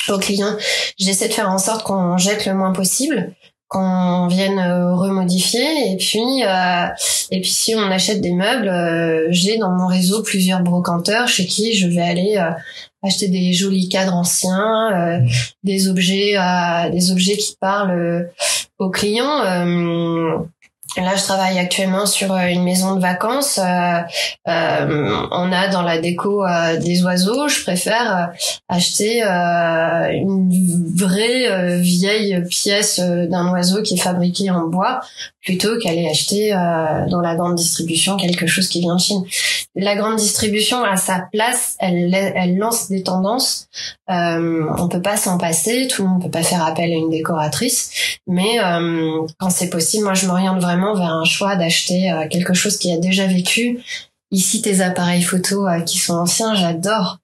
aux 0.09 0.17
clients, 0.17 0.55
j'essaie 0.97 1.27
de 1.27 1.33
faire 1.33 1.49
en 1.49 1.57
sorte 1.57 1.83
qu'on 1.83 2.17
jette 2.17 2.45
le 2.45 2.53
moins 2.53 2.73
possible 2.73 3.33
qu'on 3.73 4.27
vienne 4.27 4.59
euh, 4.59 4.93
remodifier. 4.93 5.91
Et 5.91 5.97
puis 5.97 6.43
euh, 6.43 6.85
et 7.31 7.41
puis 7.41 7.49
si 7.49 7.75
on 7.75 7.89
achète 7.89 8.21
des 8.21 8.31
meubles 8.31 8.69
euh, 8.69 9.27
j'ai 9.31 9.57
dans 9.57 9.71
mon 9.71 9.87
réseau 9.87 10.21
plusieurs 10.21 10.61
brocanteurs 10.61 11.27
chez 11.27 11.47
qui 11.47 11.73
je 11.73 11.87
vais 11.87 12.01
aller 12.01 12.37
acheter 13.01 13.27
des 13.27 13.51
jolis 13.53 13.89
cadres 13.89 14.13
anciens 14.13 15.21
des 15.63 15.89
objets 15.89 16.35
des 16.91 17.11
objets 17.11 17.37
qui 17.37 17.57
parlent 17.59 18.29
aux 18.77 18.89
clients 18.89 20.45
Là, 20.97 21.15
je 21.15 21.23
travaille 21.23 21.57
actuellement 21.57 22.05
sur 22.05 22.31
euh, 22.33 22.45
une 22.47 22.63
maison 22.63 22.95
de 22.95 23.01
vacances. 23.01 23.57
Euh, 23.57 23.99
euh, 24.47 25.27
on 25.31 25.51
a 25.51 25.67
dans 25.69 25.81
la 25.81 25.97
déco 25.97 26.45
des 26.81 27.03
oiseaux. 27.03 27.47
Je 27.47 27.63
préfère 27.63 28.31
acheter 28.69 29.23
une 29.23 30.49
vraie 30.95 31.79
vieille 31.79 32.43
pièce 32.49 32.99
d'un 32.99 33.51
oiseau 33.51 33.81
qui 33.81 33.95
est 33.95 34.01
fabriqué 34.01 34.51
en 34.51 34.67
bois 34.67 35.01
plutôt 35.41 35.77
qu'aller 35.77 36.07
acheter 36.07 36.51
dans 36.51 37.19
la 37.19 37.35
grande 37.35 37.55
distribution 37.55 38.15
quelque 38.15 38.47
chose 38.47 38.69
qui 38.69 38.79
vient 38.79 38.95
de 38.95 39.01
Chine. 39.01 39.23
La 39.75 39.95
grande 39.95 40.15
distribution 40.15 40.83
à 40.83 40.95
sa 40.95 41.27
place, 41.31 41.75
elle, 41.79 42.13
elle 42.13 42.57
lance 42.57 42.89
des 42.89 43.03
tendances. 43.03 43.67
on 44.07 44.87
peut 44.89 45.01
pas 45.01 45.17
s'en 45.17 45.37
passer. 45.37 45.87
Tout 45.87 46.03
le 46.03 46.09
monde 46.09 46.23
peut 46.23 46.31
pas 46.31 46.43
faire 46.43 46.65
appel 46.65 46.91
à 46.91 46.95
une 46.95 47.09
décoratrice, 47.09 48.19
mais 48.27 48.57
quand 49.39 49.49
c'est 49.49 49.69
possible, 49.69 50.05
moi, 50.05 50.13
je 50.13 50.27
m'oriente 50.27 50.61
vraiment 50.61 50.82
vers 50.93 51.13
un 51.13 51.25
choix 51.25 51.55
d'acheter 51.55 52.11
euh, 52.11 52.27
quelque 52.27 52.53
chose 52.53 52.77
qui 52.77 52.91
a 52.91 52.97
déjà 52.97 53.27
vécu. 53.27 53.79
Ici, 54.31 54.61
tes 54.61 54.81
appareils 54.81 55.21
photo 55.21 55.67
euh, 55.67 55.81
qui 55.81 55.99
sont 55.99 56.15
anciens, 56.15 56.55
j'adore. 56.55 57.19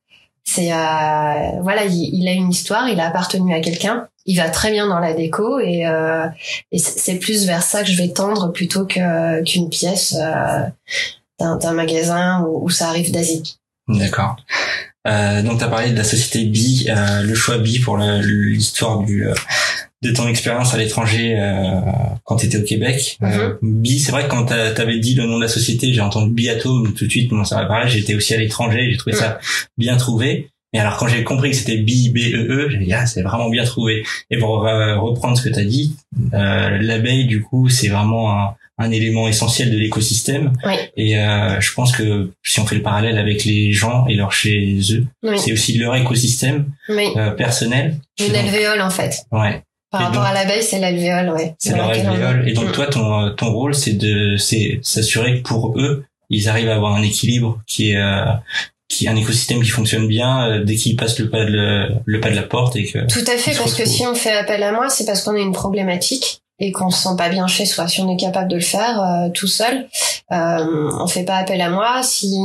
C'est 0.46 0.72
euh, 0.72 1.62
voilà, 1.62 1.86
il, 1.86 2.28
a 2.28 2.32
une 2.32 2.50
histoire, 2.50 2.88
il 2.90 3.00
a 3.00 3.08
appartenu 3.08 3.54
à 3.54 3.60
quelqu'un. 3.60 4.08
Il 4.26 4.38
va 4.38 4.50
très 4.50 4.72
bien 4.72 4.88
dans 4.88 5.00
la 5.00 5.14
déco 5.14 5.60
et, 5.60 5.84
c'est 6.76 7.20
plus 7.20 7.46
vers 7.46 7.62
ça 7.62 7.84
que 7.84 7.90
je 7.90 7.98
vais 7.98 8.10
tendre 8.10 8.52
plutôt 8.52 8.86
qu'une 8.86 9.70
pièce 9.70 10.16
d'un 11.40 11.74
magasin 11.74 12.46
où, 12.48 12.70
ça 12.70 12.90
arrive 12.90 13.12
d'Asie. 13.12 13.58
D'accord. 13.88 14.38
donc 15.06 15.60
tu 15.60 15.64
as 15.64 15.68
parlé 15.68 15.92
de 15.92 15.98
la 15.98 16.04
société 16.04 16.46
Bi, 16.46 16.88
le 16.90 17.34
choix 17.36 17.60
Bi 17.60 17.80
pour 17.80 17.98
l'histoire 17.98 19.00
du 19.00 19.28
de 20.02 20.12
ton 20.12 20.28
expérience 20.28 20.74
à 20.74 20.78
l'étranger 20.78 21.36
euh, 21.38 21.82
quand 22.24 22.38
tu 22.38 22.46
étais 22.46 22.58
au 22.58 22.64
Québec. 22.64 23.18
Euh, 23.22 23.56
mhm. 23.62 23.82
Bi, 23.82 24.00
c'est 24.00 24.12
vrai 24.12 24.24
que 24.24 24.30
quand 24.30 24.46
tu 24.46 24.54
avais 24.54 25.00
dit 25.00 25.16
le 25.16 25.26
nom 25.26 25.38
de 25.38 25.44
la 25.44 25.50
société, 25.50 25.92
j'ai 25.94 26.02
entendu 26.02 26.32
Biatome 26.32 26.94
tout 26.94 27.06
de 27.06 27.12
suite. 27.12 27.32
Moi, 27.32 27.44
ça 27.46 27.56
va 27.58 27.66
pareil. 27.66 27.90
J'étais 27.90 28.16
aussi 28.16 28.34
à 28.34 28.38
l'étranger. 28.38 28.88
J'ai 28.90 28.98
trouvé 28.98 29.16
ça 29.16 29.40
bien 29.78 29.98
trouvé. 29.98 30.50
Et 30.72 30.80
alors 30.80 30.98
quand 30.98 31.08
j'ai 31.08 31.24
compris 31.24 31.50
que 31.50 31.56
c'était 31.56 31.78
B 31.78 32.14
B 32.14 32.18
E 32.36 32.48
E, 32.52 32.70
j'ai 32.70 32.78
dit 32.78 32.94
ah 32.94 33.08
c'est 33.08 33.24
vraiment 33.24 33.50
bien 33.50 33.64
trouvé. 33.64 34.04
Et 34.30 34.38
pour 34.38 34.68
euh, 34.68 35.00
reprendre 35.00 35.36
ce 35.36 35.42
que 35.42 35.50
tu 35.50 35.60
as 35.60 35.64
dit, 35.66 35.96
euh, 36.34 36.78
l'abeille 36.80 37.26
du 37.26 37.42
coup 37.42 37.70
c'est 37.70 37.88
vraiment 37.88 38.40
un, 38.40 38.56
un, 38.78 38.92
élément 38.92 39.28
essentiel 39.28 39.72
de 39.72 39.78
l'écosystème. 39.78 40.54
Oui. 40.64 40.76
Et 40.96 41.18
euh, 41.18 41.60
je 41.60 41.74
pense 41.74 41.92
que 41.92 42.32
si 42.44 42.60
on 42.60 42.68
fait 42.68 42.76
le 42.76 42.84
parallèle 42.84 43.18
avec 43.18 43.46
les 43.46 43.74
gens 43.74 44.06
et 44.08 44.14
leur 44.14 44.32
chez 44.32 44.78
eux, 44.92 45.08
Oui. 45.24 45.40
c'est 45.40 45.54
aussi 45.54 45.76
leur 45.80 45.96
écosystème 45.96 46.68
Oui. 46.90 47.08
euh, 47.18 47.32
personnel. 47.32 47.98
Une 48.20 48.36
alvéole 48.36 48.82
en 48.82 48.92
fait. 48.92 49.24
Ouais. 49.32 49.64
Par 49.92 50.02
Et 50.02 50.04
rapport 50.06 50.22
donc- 50.22 50.30
à 50.32 50.34
l'abeille, 50.34 50.62
c'est 50.64 50.80
l'alvéole, 50.80 51.30
ouais. 51.32 51.56
C'est 51.58 51.76
leur 51.76 51.90
alvéole. 51.90 52.48
Et 52.48 52.54
donc 52.54 52.72
toi, 52.72 52.86
ton 52.88 53.32
ton 53.36 53.52
rôle, 53.52 53.74
c'est 53.74 53.94
de 53.94 54.38
c'est 54.38 54.80
s'assurer 54.84 55.38
que 55.42 55.48
pour 55.48 55.80
eux, 55.80 56.06
ils 56.30 56.48
arrivent 56.48 56.70
à 56.70 56.76
avoir 56.76 56.94
un 56.96 57.02
équilibre 57.02 57.60
qui 57.66 57.92
est 57.92 57.98
euh, 57.98 58.26
qui 58.88 59.08
un 59.08 59.16
écosystème 59.16 59.62
qui 59.64 59.70
fonctionne 59.70 60.08
bien 60.08 60.48
euh, 60.48 60.64
dès 60.64 60.76
qu'ils 60.76 60.96
passent 60.96 61.18
le 61.20 61.30
pas 61.30 61.44
de 61.46 61.52
le, 61.52 61.88
le 62.06 62.20
pas 62.20 62.30
de 62.30 62.36
la 62.36 62.44
porte 62.44 62.76
et 62.76 62.86
que 62.86 63.00
Tout 63.08 63.26
à 63.32 63.38
fait, 63.38 63.56
parce 63.58 63.74
que 63.74 63.86
si 63.86 64.06
on 64.06 64.14
fait 64.16 64.32
appel 64.32 64.62
à 64.64 64.72
moi, 64.72 64.90
c'est 64.90 65.06
parce 65.06 65.24
qu'on 65.24 65.36
a 65.36 65.40
une 65.40 65.54
problématique 65.54 66.42
et 66.60 66.72
qu'on 66.72 66.90
se 66.90 67.04
sent 67.04 67.16
pas 67.18 67.30
bien 67.30 67.48
chez 67.48 67.66
soi. 67.66 67.88
Si 67.88 68.02
on 68.02 68.10
est 68.10 68.18
capable 68.18 68.50
de 68.50 68.56
le 68.56 68.62
faire 68.62 69.02
euh, 69.02 69.30
tout 69.30 69.48
seul, 69.48 69.88
euh, 70.32 70.92
on 71.00 71.08
fait 71.08 71.24
pas 71.24 71.38
appel 71.38 71.62
à 71.62 71.70
moi. 71.70 72.02
Si 72.04 72.38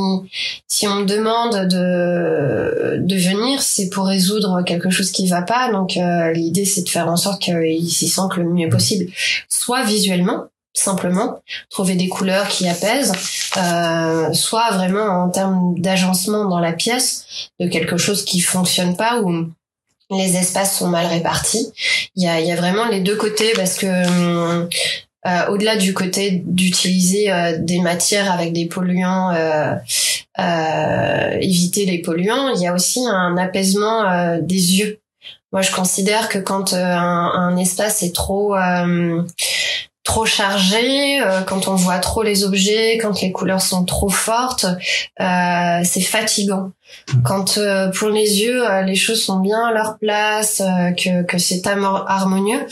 si 0.68 0.86
on 0.86 0.96
me 0.96 1.04
demande 1.04 1.68
de 1.68 2.98
de 2.98 3.16
venir, 3.16 3.60
c'est 3.62 3.90
pour 3.90 4.06
résoudre 4.06 4.62
quelque 4.62 4.90
chose 4.90 5.10
qui 5.10 5.26
va 5.26 5.42
pas. 5.42 5.70
Donc 5.70 5.96
euh, 5.96 6.32
l'idée 6.32 6.64
c'est 6.64 6.82
de 6.82 6.88
faire 6.88 7.08
en 7.08 7.16
sorte 7.16 7.42
qu'il 7.42 7.90
s'y 7.90 8.08
sente 8.08 8.36
le 8.36 8.44
mieux 8.44 8.68
possible, 8.68 9.06
soit 9.48 9.84
visuellement 9.84 10.44
simplement 10.74 11.40
trouver 11.70 11.94
des 11.94 12.08
couleurs 12.08 12.48
qui 12.48 12.68
apaisent, 12.68 13.12
euh, 13.56 14.32
soit 14.32 14.70
vraiment 14.72 15.24
en 15.24 15.30
termes 15.30 15.78
d'agencement 15.78 16.46
dans 16.46 16.58
la 16.58 16.72
pièce 16.72 17.50
de 17.60 17.68
quelque 17.68 17.96
chose 17.96 18.24
qui 18.24 18.40
fonctionne 18.40 18.96
pas 18.96 19.20
ou 19.20 19.48
les 20.16 20.36
espaces 20.36 20.78
sont 20.78 20.88
mal 20.88 21.06
répartis. 21.06 21.72
Il 22.16 22.22
y 22.22 22.28
a, 22.28 22.56
vraiment 22.56 22.86
les 22.88 23.00
deux 23.00 23.16
côtés 23.16 23.52
parce 23.54 23.74
que 23.74 23.86
hum, 23.86 24.68
euh, 25.26 25.46
au-delà 25.48 25.76
du 25.76 25.94
côté 25.94 26.42
d'utiliser 26.44 27.32
euh, 27.32 27.56
des 27.58 27.80
matières 27.80 28.30
avec 28.30 28.52
des 28.52 28.66
polluants, 28.66 29.32
euh, 29.32 29.74
euh, 30.38 31.38
éviter 31.40 31.86
les 31.86 32.02
polluants, 32.02 32.50
il 32.54 32.60
y 32.60 32.66
a 32.66 32.74
aussi 32.74 33.00
un 33.06 33.36
apaisement 33.38 34.04
euh, 34.04 34.38
des 34.42 34.74
yeux. 34.78 35.00
Moi, 35.52 35.62
je 35.62 35.70
considère 35.70 36.28
que 36.28 36.38
quand 36.38 36.72
euh, 36.72 36.84
un, 36.84 37.56
espace 37.56 38.02
est 38.02 38.14
trop 38.14 38.56
euh, 38.56 39.22
trop 40.04 40.26
chargé, 40.26 41.20
euh, 41.20 41.40
quand 41.42 41.66
on 41.66 41.74
voit 41.74 41.98
trop 41.98 42.22
les 42.22 42.44
objets, 42.44 42.98
quand 42.98 43.20
les 43.22 43.32
couleurs 43.32 43.62
sont 43.62 43.84
trop 43.84 44.10
fortes, 44.10 44.66
euh, 45.20 45.80
c'est 45.84 46.02
fatigant. 46.02 46.70
Quand 47.24 47.56
euh, 47.58 47.90
pour 47.90 48.10
les 48.10 48.40
yeux, 48.42 48.64
euh, 48.70 48.82
les 48.82 48.94
choses 48.96 49.24
sont 49.24 49.40
bien 49.40 49.64
à 49.66 49.72
leur 49.72 49.98
place, 49.98 50.60
euh, 50.60 50.92
que, 50.92 51.22
que 51.24 51.38
c'est 51.38 51.66
harmonieux. 51.66 52.64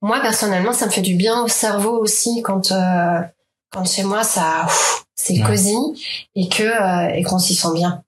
Moi 0.00 0.20
personnellement, 0.20 0.72
ça 0.72 0.86
me 0.86 0.90
fait 0.92 1.02
du 1.02 1.14
bien 1.16 1.42
au 1.42 1.48
cerveau 1.48 1.98
aussi 1.98 2.42
quand 2.42 2.70
euh, 2.72 3.20
quand 3.72 3.84
chez 3.84 4.04
moi 4.04 4.22
ça 4.22 4.66
c'est 5.16 5.34
Ouais. 5.40 5.46
cosy 5.46 5.76
et 6.36 6.48
que 6.48 6.62
euh, 6.62 7.12
et 7.14 7.22
qu'on 7.24 7.40
s'y 7.40 7.56
sent 7.56 7.74
bien. 7.74 8.02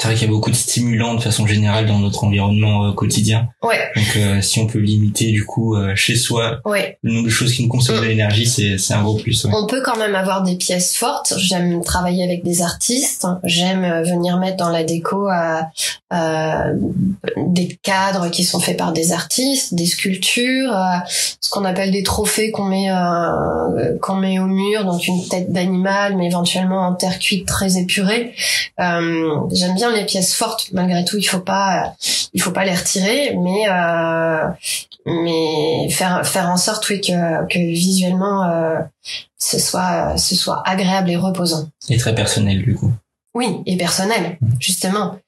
C'est 0.00 0.08
vrai 0.08 0.16
qu'il 0.16 0.26
y 0.26 0.30
a 0.30 0.32
beaucoup 0.32 0.50
de 0.50 0.56
stimulants 0.56 1.14
de 1.14 1.20
façon 1.20 1.46
générale 1.46 1.86
dans 1.86 2.00
notre 2.00 2.24
environnement 2.24 2.86
euh, 2.86 2.92
quotidien. 2.92 3.48
Ouais, 3.62 3.78
Donc 3.94 4.16
euh, 4.16 4.40
si 4.42 4.58
on 4.58 4.66
peut 4.66 4.80
limiter 4.80 5.30
du 5.30 5.44
coup 5.46 5.76
euh, 5.76 5.94
chez 5.94 6.16
soi 6.16 6.58
ouais. 6.64 6.98
le 7.02 7.12
nombre 7.12 7.26
de 7.26 7.30
choses 7.30 7.52
qui 7.54 7.62
nous 7.62 7.68
consomment 7.68 8.00
de 8.00 8.04
Mm. 8.06 8.08
l'énergie, 8.08 8.46
c'est 8.46 8.78
c'est 8.78 8.94
un 8.94 9.02
gros 9.02 9.16
plus. 9.16 9.44
ouais. 9.44 9.52
On 9.54 9.66
peut 9.66 9.80
quand 9.84 9.96
même 9.96 10.14
avoir 10.16 10.42
des 10.42 10.56
pièces 10.56 10.96
fortes. 10.96 11.34
J'aime 11.36 11.82
travailler 11.84 12.24
avec 12.24 12.42
des 12.42 12.62
artistes. 12.62 13.26
J'aime 13.44 14.02
venir 14.02 14.38
mettre 14.38 14.56
dans 14.56 14.70
la 14.70 14.82
déco 14.82 15.28
des 17.36 17.78
cadres 17.82 18.28
qui 18.30 18.44
sont 18.44 18.60
faits 18.60 18.76
par 18.76 18.92
des 18.92 19.12
artistes, 19.12 19.74
des 19.74 19.86
sculptures, 19.86 20.74
ce 21.40 21.48
qu'on 21.50 21.64
appelle 21.64 21.90
des 21.90 22.02
trophées 22.02 22.50
qu'on 22.50 22.64
met 22.64 22.88
qu'on 24.00 24.16
met 24.16 24.38
au 24.38 24.46
mur, 24.46 24.84
donc 24.84 25.06
une 25.06 25.26
tête 25.28 25.52
d'animal, 25.52 26.16
mais 26.16 26.26
éventuellement 26.26 26.80
en 26.86 26.94
terre 26.94 27.18
cuite 27.18 27.46
très 27.46 27.78
épurée. 27.78 28.34
J'aime 28.78 29.74
bien 29.74 29.81
les 29.90 30.04
pièces 30.04 30.34
fortes. 30.34 30.68
Malgré 30.72 31.04
tout, 31.04 31.18
il 31.18 31.24
faut 31.24 31.40
pas 31.40 31.94
il 32.32 32.40
faut 32.40 32.50
pas 32.50 32.64
les 32.64 32.74
retirer, 32.74 33.36
mais 33.36 33.68
euh, 33.68 34.48
mais 35.06 35.90
faire 35.90 36.26
faire 36.26 36.48
en 36.48 36.56
sorte 36.56 36.88
oui 36.90 37.00
que 37.00 37.46
que 37.48 37.58
visuellement 37.58 38.44
euh, 38.44 38.78
ce 39.38 39.58
soit 39.58 40.16
ce 40.16 40.34
soit 40.34 40.62
agréable 40.66 41.10
et 41.10 41.16
reposant. 41.16 41.68
Et 41.88 41.96
très 41.96 42.14
personnel 42.14 42.62
du 42.62 42.74
coup. 42.74 42.92
Oui, 43.34 43.60
et 43.66 43.76
personnel, 43.76 44.38
justement. 44.60 45.18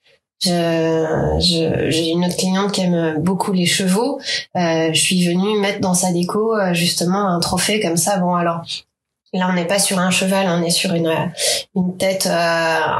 Je, 0.42 1.86
j'ai 1.88 2.10
une 2.10 2.26
autre 2.26 2.36
cliente 2.36 2.70
qui 2.70 2.82
aime 2.82 3.16
beaucoup 3.22 3.52
les 3.52 3.64
chevaux. 3.64 4.20
Euh, 4.56 4.92
je 4.92 5.00
suis 5.00 5.26
venue 5.26 5.58
mettre 5.58 5.80
dans 5.80 5.94
sa 5.94 6.12
déco 6.12 6.52
justement 6.72 7.30
un 7.30 7.40
trophée 7.40 7.80
comme 7.80 7.96
ça. 7.96 8.18
Bon 8.18 8.34
alors, 8.34 8.62
là 9.34 9.48
on 9.50 9.54
n'est 9.54 9.66
pas 9.66 9.78
sur 9.78 9.98
un 9.98 10.10
cheval, 10.10 10.46
on 10.48 10.62
est 10.62 10.70
sur 10.70 10.94
une 10.94 11.12
une 11.76 11.96
tête 11.98 12.26
euh, 12.26 12.30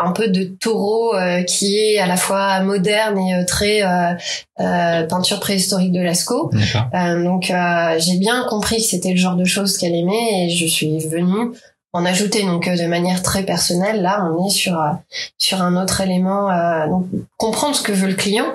un 0.05 0.12
peu 0.12 0.29
de 0.29 0.45
taureau 0.45 1.14
euh, 1.14 1.43
qui 1.45 1.76
est 1.79 1.99
à 1.99 2.07
la 2.07 2.17
fois 2.17 2.61
moderne 2.61 3.17
et 3.19 3.35
euh, 3.35 3.45
très 3.47 3.83
euh, 3.83 4.12
euh, 4.61 5.07
peinture 5.07 5.41
préhistorique 5.41 5.93
de 5.93 6.00
Lascaux. 6.00 6.50
Euh, 6.95 7.23
donc 7.25 7.50
euh, 7.50 7.97
j'ai 7.99 8.17
bien 8.19 8.45
compris 8.49 8.76
que 8.76 8.83
c'était 8.83 9.11
le 9.12 9.17
genre 9.17 9.37
de 9.37 9.45
choses 9.45 9.79
qu'elle 9.79 9.95
aimait 9.95 10.47
et 10.47 10.50
je 10.50 10.67
suis 10.67 10.99
venue 11.09 11.53
en 11.97 12.05
ajouter 12.05 12.43
donc 12.43 12.67
euh, 12.67 12.76
de 12.76 12.87
manière 12.87 13.23
très 13.23 13.45
personnelle. 13.45 14.03
Là, 14.03 14.29
on 14.29 14.45
est 14.47 14.50
sur 14.50 14.75
euh, 14.81 14.91
sur 15.38 15.62
un 15.62 15.81
autre 15.81 16.00
élément. 16.00 16.50
euh, 16.50 16.88
donc 16.88 17.07
comprendre 17.37 17.76
ce 17.76 17.83
que 17.83 17.93
veut 17.93 18.09
le 18.09 18.14
client, 18.14 18.47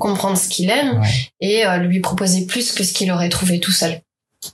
comprendre 0.00 0.36
ce 0.36 0.48
qu'il 0.48 0.68
aime 0.70 1.00
Ouais. 1.00 1.06
et 1.40 1.64
euh, 1.64 1.76
lui 1.76 2.00
proposer 2.00 2.44
plus 2.46 2.72
que 2.72 2.82
ce 2.82 2.92
qu'il 2.92 3.12
aurait 3.12 3.28
trouvé 3.28 3.60
tout 3.60 3.70
seul. 3.70 4.00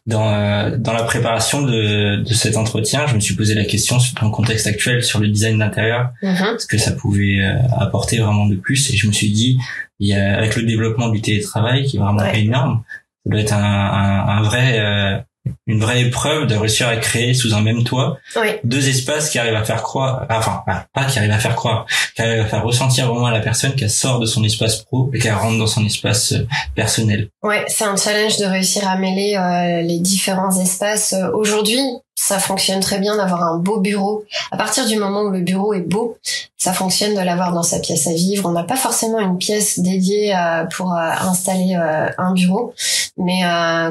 Dans, 0.06 0.30
euh, 0.34 0.76
dans 0.76 0.92
la 0.92 1.02
préparation 1.04 1.62
de, 1.62 2.16
de 2.22 2.34
cet 2.34 2.58
entretien, 2.58 3.06
je 3.06 3.14
me 3.14 3.20
suis 3.20 3.34
posé 3.34 3.54
la 3.54 3.64
question 3.64 3.98
sur 3.98 4.14
ton 4.14 4.30
contexte 4.30 4.66
actuel 4.66 5.02
sur 5.02 5.18
le 5.18 5.28
design 5.28 5.58
d'intérieur, 5.58 6.10
Mhm. 6.22 6.58
ce 6.58 6.66
que 6.66 6.76
ça 6.76 6.92
pouvait 6.92 7.40
euh, 7.40 7.54
apporter 7.78 8.18
vraiment 8.18 8.44
de 8.46 8.54
plus? 8.56 8.90
Et 8.92 8.96
je 8.98 9.06
me 9.06 9.12
suis 9.12 9.30
dit, 9.32 9.58
il 10.00 10.08
y 10.08 10.14
a, 10.14 10.36
avec 10.36 10.56
le 10.56 10.64
développement 10.64 11.08
du 11.08 11.22
télétravail 11.22 11.84
qui 11.86 11.96
est 11.96 12.00
vraiment 12.00 12.20
Ouais. 12.20 12.38
énorme, 12.42 12.82
ça 13.24 13.30
doit 13.30 13.40
être 13.40 13.54
un, 13.54 13.56
un, 13.64 14.28
un 14.38 14.42
vrai, 14.42 14.78
euh, 14.78 15.18
une 15.66 15.80
vraie 15.80 16.02
épreuve 16.02 16.46
de 16.46 16.54
réussir 16.54 16.88
à 16.88 16.96
créer 16.96 17.34
sous 17.34 17.54
un 17.54 17.60
même 17.60 17.84
toit 17.84 18.18
Oui, 18.36 18.48
deux 18.64 18.88
espaces 18.88 19.30
qui 19.30 19.38
arrivent 19.38 19.54
à 19.54 19.64
faire 19.64 19.82
croire, 19.82 20.26
enfin 20.30 20.62
pas 20.66 20.86
pas 20.92 21.04
qui 21.04 21.18
arrivent 21.18 21.30
à 21.32 21.38
faire 21.38 21.54
croire, 21.54 21.86
qui 22.16 22.22
arrivent 22.22 22.40
à 22.40 22.46
faire 22.46 22.64
ressentir 22.64 23.08
vraiment 23.12 23.26
à 23.26 23.30
la 23.32 23.40
personne 23.40 23.74
qu'elle 23.74 23.90
sort 23.90 24.20
de 24.20 24.26
son 24.26 24.42
espace 24.44 24.76
pro 24.82 25.10
et 25.12 25.18
qu'elle 25.18 25.34
rentre 25.34 25.58
dans 25.58 25.66
son 25.66 25.84
espace 25.84 26.32
euh, 26.32 26.46
personnel. 26.74 27.28
ouais, 27.42 27.64
c'est 27.68 27.84
un 27.84 27.96
challenge 27.96 28.38
de 28.38 28.44
réussir 28.46 28.86
à 28.88 28.96
mêler 28.96 29.36
euh, 29.36 29.82
les 29.82 29.98
différents 29.98 30.58
espaces. 30.60 31.12
Euh, 31.12 31.30
Aujourd'hui, 31.34 31.80
ça 32.26 32.38
fonctionne 32.38 32.80
très 32.80 32.98
bien 32.98 33.16
d'avoir 33.16 33.42
un 33.42 33.58
beau 33.58 33.80
bureau. 33.80 34.24
À 34.50 34.56
partir 34.56 34.86
du 34.86 34.96
moment 34.96 35.22
où 35.22 35.30
le 35.30 35.40
bureau 35.40 35.74
est 35.74 35.86
beau, 35.86 36.16
ça 36.56 36.72
fonctionne 36.72 37.14
de 37.14 37.20
l'avoir 37.20 37.52
dans 37.52 37.62
sa 37.62 37.80
pièce 37.80 38.06
à 38.06 38.14
vivre. 38.14 38.48
On 38.48 38.52
n'a 38.52 38.64
pas 38.64 38.76
forcément 38.76 39.20
une 39.20 39.36
pièce 39.36 39.78
dédiée 39.78 40.34
euh, 40.34 40.64
pour 40.64 40.94
euh, 40.94 41.10
installer 41.20 41.76
euh, 41.78 42.08
un 42.16 42.32
bureau, 42.32 42.72
mais 43.18 43.42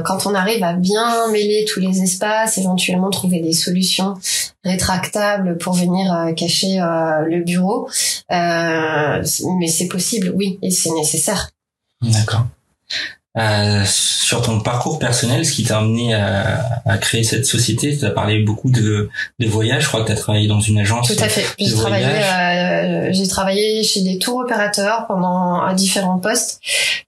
quand 0.03 0.25
on 0.25 0.33
arrive 0.33 0.63
à 0.63 0.73
bien 0.73 1.27
mêler 1.31 1.65
tous 1.71 1.79
les 1.79 2.01
espaces, 2.01 2.57
éventuellement 2.57 3.11
trouver 3.11 3.39
des 3.39 3.53
solutions 3.53 4.15
rétractables 4.63 5.57
pour 5.59 5.73
venir 5.73 6.33
cacher 6.35 6.79
le 6.79 7.43
bureau, 7.43 7.87
mais 8.29 9.67
c'est 9.67 9.87
possible, 9.87 10.33
oui, 10.35 10.59
et 10.61 10.71
c'est 10.71 10.91
nécessaire. 10.91 11.51
D'accord. 12.01 12.47
Euh, 13.35 13.83
sur 13.85 14.43
ton 14.43 14.59
parcours 14.59 14.99
personnel, 14.99 15.43
ce 15.45 15.53
qui 15.53 15.63
t'a 15.63 15.79
amené 15.79 16.13
à, 16.13 16.81
à 16.85 16.97
créer 16.99 17.23
cette 17.23 17.45
société, 17.45 17.97
tu 17.97 18.05
as 18.05 18.11
parlé 18.11 18.39
beaucoup 18.39 18.69
de, 18.69 19.09
de 19.39 19.47
voyages. 19.47 19.83
Je 19.83 19.87
crois 19.87 20.01
que 20.01 20.07
tu 20.07 20.11
as 20.11 20.15
travaillé 20.17 20.47
dans 20.47 20.59
une 20.59 20.77
agence. 20.77 21.07
Tout 21.07 21.23
à 21.23 21.29
fait. 21.29 21.45
J'ai 21.57 21.73
travaillé, 21.73 22.05
euh, 22.05 23.09
j'ai 23.11 23.27
travaillé 23.27 23.83
chez 23.83 24.01
des 24.01 24.19
tours 24.19 24.37
opérateurs 24.37 25.07
pendant 25.07 25.61
à 25.61 25.73
différents 25.73 26.19
postes 26.19 26.61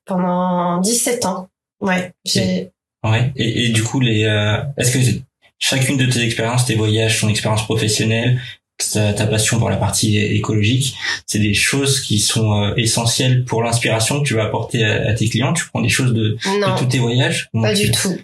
pendant 0.05 0.81
17 0.81 1.25
ans. 1.25 1.47
Ouais. 1.79 2.11
J'ai 2.25 2.71
Ouais. 3.05 3.31
Et, 3.35 3.65
et 3.65 3.69
du 3.69 3.83
coup, 3.83 3.99
les, 3.99 4.23
euh, 4.25 4.57
est-ce 4.77 4.97
que 4.97 5.19
chacune 5.59 5.97
de 5.97 6.05
tes 6.05 6.21
expériences, 6.23 6.65
tes 6.65 6.75
voyages, 6.75 7.21
ton 7.21 7.29
expérience 7.29 7.63
professionnelle, 7.63 8.41
ta, 8.77 9.13
ta 9.13 9.27
passion 9.27 9.59
pour 9.59 9.69
la 9.69 9.77
partie 9.77 10.17
écologique, 10.17 10.95
c'est 11.25 11.39
des 11.39 11.53
choses 11.53 12.01
qui 12.01 12.19
sont 12.19 12.61
euh, 12.61 12.73
essentielles 12.77 13.45
pour 13.45 13.63
l'inspiration 13.63 14.21
que 14.21 14.27
tu 14.27 14.33
vas 14.33 14.45
apporter 14.45 14.83
à, 14.83 15.09
à 15.09 15.13
tes 15.13 15.29
clients? 15.29 15.53
Tu 15.53 15.65
prends 15.69 15.81
des 15.81 15.89
choses 15.89 16.13
de, 16.13 16.37
tous 16.77 16.85
tes 16.85 16.99
voyages? 16.99 17.49
Pas 17.53 17.73
du 17.73 17.91
tout. 17.91 18.17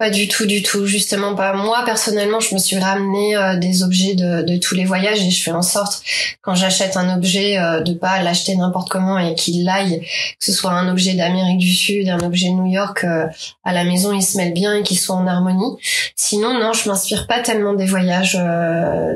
Pas 0.00 0.08
du 0.08 0.28
tout, 0.28 0.46
du 0.46 0.62
tout. 0.62 0.86
Justement, 0.86 1.34
pas. 1.34 1.52
Moi, 1.52 1.82
personnellement, 1.84 2.40
je 2.40 2.54
me 2.54 2.58
suis 2.58 2.78
ramené 2.78 3.36
euh, 3.36 3.58
des 3.58 3.82
objets 3.82 4.14
de, 4.14 4.56
tous 4.56 4.74
les 4.74 4.86
voyages 4.86 5.20
et 5.20 5.30
je 5.30 5.42
fais 5.42 5.50
en 5.50 5.60
sorte, 5.60 6.02
quand 6.40 6.54
j'achète 6.54 6.96
un 6.96 7.14
objet, 7.14 7.58
euh, 7.58 7.82
de 7.82 7.92
pas 7.92 8.22
l'acheter 8.22 8.56
n'importe 8.56 8.88
comment 8.88 9.18
et 9.18 9.34
qu'il 9.34 9.68
aille, 9.68 10.00
que 10.00 10.46
ce 10.46 10.52
soit 10.52 10.70
un 10.70 10.90
objet 10.90 11.12
d'Amérique 11.12 11.58
du 11.58 11.74
Sud, 11.74 12.08
un 12.08 12.20
objet 12.20 12.48
de 12.48 12.54
New 12.54 12.72
York, 12.72 13.04
euh, 13.04 13.26
à 13.62 13.74
la 13.74 13.84
maison, 13.84 14.14
il 14.14 14.22
se 14.22 14.38
mêle 14.38 14.54
bien 14.54 14.74
et 14.74 14.82
qu'il 14.82 14.98
soit 14.98 15.16
en 15.16 15.26
harmonie. 15.26 15.76
Sinon, 16.16 16.58
non, 16.58 16.72
je 16.72 16.88
m'inspire 16.88 17.26
pas 17.26 17.40
tellement 17.40 17.74
des 17.74 17.84
voyages 17.84 18.36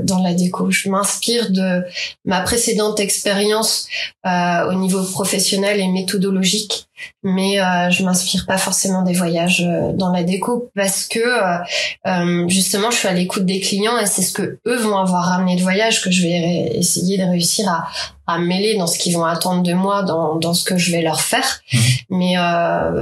dans 0.02 0.22
la 0.22 0.34
déco. 0.34 0.70
Je 0.70 0.90
m'inspire 0.90 1.50
de 1.50 1.82
ma 2.26 2.42
précédente 2.42 3.00
expérience 3.00 3.88
au 4.26 4.74
niveau 4.74 5.02
professionnel 5.02 5.80
et 5.80 5.88
méthodologique 5.88 6.88
mais 7.22 7.60
euh, 7.60 7.90
je 7.90 8.04
m'inspire 8.04 8.46
pas 8.46 8.58
forcément 8.58 9.02
des 9.02 9.14
voyages 9.14 9.62
euh, 9.66 9.92
dans 9.92 10.10
la 10.10 10.22
déco 10.22 10.70
parce 10.74 11.06
que 11.06 11.18
euh, 11.18 11.58
euh, 12.06 12.48
justement 12.48 12.90
je 12.90 12.96
suis 12.96 13.08
à 13.08 13.12
l'écoute 13.12 13.44
des 13.44 13.60
clients 13.60 13.98
et 13.98 14.06
c'est 14.06 14.22
ce 14.22 14.32
que 14.32 14.58
eux 14.66 14.76
vont 14.76 14.96
avoir 14.96 15.24
ramené 15.24 15.56
de 15.56 15.62
voyage 15.62 16.02
que 16.02 16.10
je 16.10 16.22
vais 16.22 16.70
essayer 16.74 17.18
de 17.18 17.24
réussir 17.24 17.68
à, 17.68 17.88
à 18.26 18.38
mêler 18.38 18.76
dans 18.76 18.86
ce 18.86 18.98
qu'ils 18.98 19.16
vont 19.16 19.24
attendre 19.24 19.62
de 19.62 19.72
moi 19.72 20.02
dans, 20.02 20.36
dans 20.36 20.54
ce 20.54 20.64
que 20.64 20.76
je 20.76 20.92
vais 20.92 21.02
leur 21.02 21.20
faire 21.20 21.60
mmh. 21.72 21.78
mais 22.10 22.34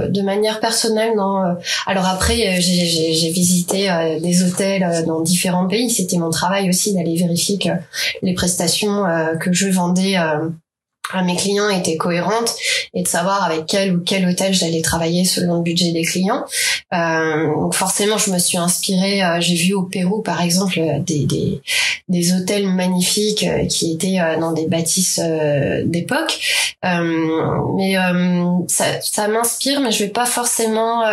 de 0.09 0.21
manière 0.21 0.59
personnelle 0.59 1.13
non 1.15 1.55
alors 1.85 2.05
après 2.07 2.59
j'ai 2.59 3.31
visité 3.31 3.89
des 4.21 4.43
hôtels 4.43 5.05
dans 5.05 5.21
différents 5.21 5.67
pays 5.67 5.89
c'était 5.89 6.17
mon 6.17 6.29
travail 6.29 6.67
aussi 6.69 6.93
d'aller 6.93 7.15
vérifier 7.15 7.57
que 7.57 7.69
les 8.21 8.33
prestations 8.33 9.05
que 9.39 9.53
je 9.53 9.67
vendais 9.67 10.17
à 11.15 11.23
mes 11.23 11.35
clients 11.35 11.69
étaient 11.69 11.97
cohérentes 11.97 12.55
et 12.93 13.03
de 13.03 13.07
savoir 13.07 13.43
avec 13.43 13.65
quel 13.65 13.95
ou 13.95 13.99
quel 14.01 14.27
hôtel 14.27 14.53
j'allais 14.53 14.81
travailler 14.81 15.25
selon 15.25 15.57
le 15.57 15.61
budget 15.61 15.91
des 15.91 16.03
clients. 16.03 16.45
Euh, 16.93 17.47
donc 17.55 17.73
forcément, 17.73 18.17
je 18.17 18.31
me 18.31 18.39
suis 18.39 18.57
inspirée. 18.57 19.23
Euh, 19.23 19.39
j'ai 19.39 19.55
vu 19.55 19.73
au 19.73 19.83
Pérou, 19.83 20.21
par 20.21 20.41
exemple, 20.41 20.79
des, 21.01 21.25
des, 21.25 21.61
des 22.07 22.33
hôtels 22.33 22.67
magnifiques 22.67 23.43
euh, 23.43 23.65
qui 23.65 23.93
étaient 23.93 24.19
euh, 24.19 24.39
dans 24.39 24.51
des 24.51 24.67
bâtisses 24.67 25.19
d'époque. 25.85 26.39
mais 26.83 27.95
ça, 28.67 28.85
ça 29.01 29.27
m'inspire, 29.27 29.79
mais 29.81 29.91
je 29.91 30.03
vais 30.03 30.09
pas 30.09 30.25
forcément 30.25 31.03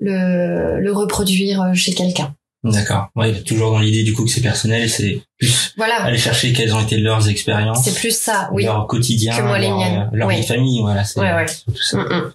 le, 0.00 0.80
le 0.80 0.92
reproduire 0.92 1.72
chez 1.74 1.94
quelqu'un. 1.94 2.34
D'accord. 2.64 3.08
Ouais, 3.14 3.42
toujours 3.42 3.72
dans 3.72 3.78
l'idée 3.78 4.02
du 4.02 4.14
coup 4.14 4.24
que 4.24 4.30
c'est 4.30 4.40
personnel 4.40 4.88
c'est 4.88 5.20
plus 5.38 5.74
voilà. 5.76 6.02
aller 6.02 6.16
chercher 6.16 6.52
quelles 6.52 6.74
ont 6.74 6.80
été 6.80 6.96
leurs 6.96 7.28
expériences. 7.28 7.84
C'est 7.84 7.94
plus 7.94 8.16
ça, 8.16 8.48
oui. 8.52 8.64
Leur 8.64 8.86
quotidien, 8.86 9.38
leur, 9.38 10.10
leur 10.12 10.28
vie 10.30 10.40
de 10.40 10.46
famille, 10.46 10.80
voilà. 10.80 11.04
C'est 11.04 11.20
ouais, 11.20 11.32
ouais. 11.34 11.46
tout 11.46 11.82
ça. 11.82 11.98
Mm, 11.98 12.02
mm. 12.02 12.32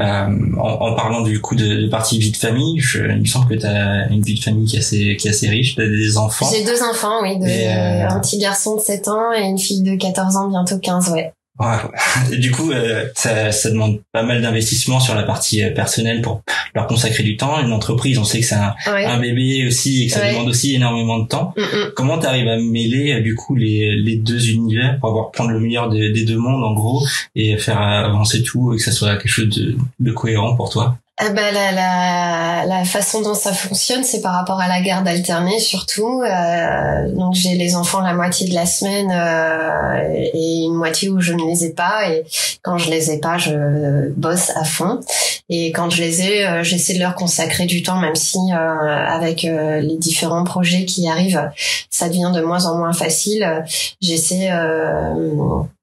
Euh, 0.00 0.56
en, 0.58 0.88
en, 0.88 0.94
parlant 0.94 1.20
du 1.20 1.40
coup 1.40 1.54
de, 1.54 1.82
de 1.82 1.88
partie 1.88 2.18
vie 2.18 2.30
de 2.30 2.36
famille, 2.36 2.80
je, 2.80 3.04
il 3.04 3.20
me 3.20 3.24
semble 3.26 3.46
que 3.46 3.60
tu 3.60 3.66
as 3.66 4.08
une 4.08 4.22
vie 4.22 4.34
de 4.34 4.42
famille 4.42 4.66
qui 4.66 4.76
est 4.76 4.80
assez, 4.80 5.16
qui 5.16 5.28
est 5.28 5.30
assez 5.30 5.48
riche. 5.50 5.74
Tu 5.74 5.82
as 5.82 5.88
des 5.88 6.16
enfants. 6.16 6.48
J'ai 6.50 6.64
deux 6.64 6.82
enfants, 6.82 7.20
oui. 7.22 7.38
De, 7.38 7.44
euh... 7.44 8.08
Un 8.08 8.20
petit 8.20 8.38
garçon 8.38 8.76
de 8.76 8.80
7 8.80 9.08
ans 9.08 9.32
et 9.32 9.42
une 9.42 9.58
fille 9.58 9.82
de 9.82 9.94
14 9.96 10.36
ans, 10.36 10.48
bientôt 10.48 10.78
15, 10.78 11.10
ouais. 11.10 11.32
Du 12.38 12.50
coup, 12.50 12.72
euh, 12.72 13.06
ça, 13.14 13.52
ça, 13.52 13.70
demande 13.70 14.00
pas 14.12 14.22
mal 14.22 14.42
d'investissement 14.42 15.00
sur 15.00 15.14
la 15.14 15.22
partie 15.22 15.62
euh, 15.62 15.70
personnelle 15.70 16.22
pour 16.22 16.42
leur 16.74 16.86
consacrer 16.86 17.22
du 17.22 17.36
temps. 17.36 17.60
Une 17.60 17.72
entreprise, 17.72 18.18
on 18.18 18.24
sait 18.24 18.40
que 18.40 18.46
c'est 18.46 18.54
un, 18.54 18.74
un, 18.86 19.18
bébé 19.18 19.66
aussi 19.66 20.04
et 20.04 20.06
que 20.06 20.12
ça 20.12 20.28
demande 20.30 20.48
aussi 20.48 20.74
énormément 20.74 21.18
de 21.18 21.28
temps. 21.28 21.54
Mm, 21.56 21.60
mm. 21.60 21.92
Comment 21.96 22.18
tu 22.18 22.26
arrives 22.26 22.48
à 22.48 22.56
mêler 22.56 23.12
euh, 23.12 23.20
du 23.20 23.34
coup 23.34 23.54
les, 23.54 23.96
les 23.96 24.16
deux 24.16 24.50
univers 24.50 24.98
pour 25.00 25.10
avoir 25.10 25.30
prendre 25.30 25.50
le 25.50 25.60
meilleur 25.60 25.88
des, 25.88 26.10
des 26.10 26.24
deux 26.24 26.38
mondes 26.38 26.64
en 26.64 26.74
gros 26.74 27.06
et 27.34 27.56
faire 27.56 27.80
avancer 27.80 28.42
tout 28.42 28.72
et 28.72 28.76
que 28.76 28.82
ça 28.82 28.92
soit 28.92 29.16
quelque 29.16 29.28
chose 29.28 29.48
de, 29.48 29.76
de 30.00 30.12
cohérent 30.12 30.54
pour 30.56 30.70
toi? 30.70 30.98
Ah 31.24 31.30
bah, 31.30 31.52
la, 31.52 31.70
la, 31.70 32.66
la, 32.66 32.84
façon 32.84 33.20
dont 33.20 33.34
ça 33.34 33.52
fonctionne, 33.52 34.02
c'est 34.02 34.20
par 34.20 34.34
rapport 34.34 34.60
à 34.60 34.66
la 34.66 34.80
garde 34.80 35.06
alternée 35.06 35.60
surtout. 35.60 36.22
Euh, 36.22 37.08
donc 37.14 37.34
j'ai 37.34 37.54
les 37.54 37.76
enfants 37.76 38.00
la 38.00 38.12
moitié 38.12 38.48
de 38.48 38.54
la 38.54 38.66
semaine 38.66 39.12
euh, 39.14 40.28
et 40.34 40.62
une 40.64 40.74
moitié 40.74 41.10
où 41.10 41.20
je 41.20 41.32
ne 41.32 41.44
les 41.48 41.64
ai 41.66 41.70
pas. 41.70 42.10
Et 42.10 42.24
quand 42.62 42.76
je 42.76 42.90
les 42.90 43.12
ai 43.12 43.18
pas, 43.18 43.38
je 43.38 44.08
bosse 44.16 44.50
à 44.56 44.64
fond. 44.64 45.00
Et 45.48 45.70
quand 45.70 45.90
je 45.90 46.02
les 46.02 46.22
ai, 46.22 46.46
euh, 46.46 46.62
j'essaie 46.62 46.94
de 46.94 46.98
leur 46.98 47.14
consacrer 47.14 47.66
du 47.66 47.82
temps, 47.82 48.00
même 48.00 48.14
si 48.14 48.38
euh, 48.38 48.56
avec 48.56 49.44
euh, 49.44 49.80
les 49.80 49.98
différents 49.98 50.44
projets 50.44 50.86
qui 50.86 51.06
arrivent, 51.08 51.50
ça 51.90 52.08
devient 52.08 52.32
de 52.34 52.40
moins 52.40 52.64
en 52.64 52.78
moins 52.78 52.94
facile. 52.94 53.64
J'essaie. 54.00 54.50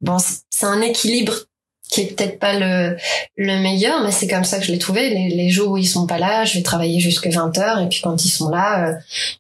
bon, 0.02 0.18
c'est 0.50 0.66
un 0.66 0.82
équilibre 0.82 1.34
qui 1.90 2.02
est 2.02 2.16
peut-être 2.16 2.40
pas 2.40 2.54
le, 2.54 2.98
le 3.36 3.60
meilleur, 3.60 4.04
mais 4.04 4.12
c'est 4.12 4.28
comme 4.28 4.44
ça 4.44 4.60
que 4.60 4.66
je 4.66 4.72
l'ai 4.72 4.78
trouvé. 4.78 5.10
Les, 5.10 5.30
les, 5.30 5.50
jours 5.50 5.72
où 5.72 5.78
ils 5.78 5.88
sont 5.88 6.06
pas 6.06 6.20
là, 6.20 6.46
je 6.46 6.54
vais 6.54 6.62
travailler 6.62 7.00
jusqu'à 7.00 7.32
20 7.32 7.58
heures, 7.58 7.80
et 7.80 7.90
puis 7.90 8.02
quand 8.04 8.24
ils 8.24 8.30
sont 8.30 8.50
là, 8.50 8.90
euh, 8.90 8.94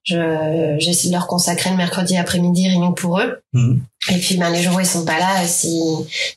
je 0.03 0.75
j'essaie 0.79 1.10
de 1.10 1.13
leur 1.13 1.27
consacrer 1.27 1.70
le 1.70 1.75
mercredi 1.77 2.18
après-midi 2.18 2.68
rien 2.68 2.91
pour 2.91 3.20
eux. 3.20 3.41
Mhm. 3.53 3.82
Et 4.10 4.18
puis 4.18 4.38
ben 4.38 4.50
les 4.50 4.63
jours 4.63 4.75
où 4.75 4.79
ils 4.79 4.86
sont 4.86 5.06
pas 5.06 5.20
là, 5.20 5.46
si 5.46 5.79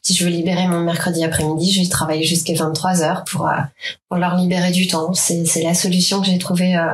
si 0.03 0.15
je 0.15 0.25
veux 0.25 0.31
libérer 0.31 0.67
mon 0.67 0.81
mercredi 0.81 1.25
après-midi, 1.25 1.73
je 1.73 1.81
vais 1.81 1.89
travailler 1.89 2.25
jusqu'à 2.25 2.55
23 2.55 3.03
heures 3.03 3.25
pour 3.25 3.49
euh, 3.49 3.57
pour 4.09 4.19
leur 4.19 4.37
libérer 4.37 4.71
du 4.71 4.87
temps. 4.87 5.15
C'est 5.15 5.47
c'est 5.47 5.63
la 5.63 5.75
solution 5.75 6.21
que 6.21 6.27
j'ai 6.27 6.39
trouvée 6.39 6.77
euh, 6.77 6.93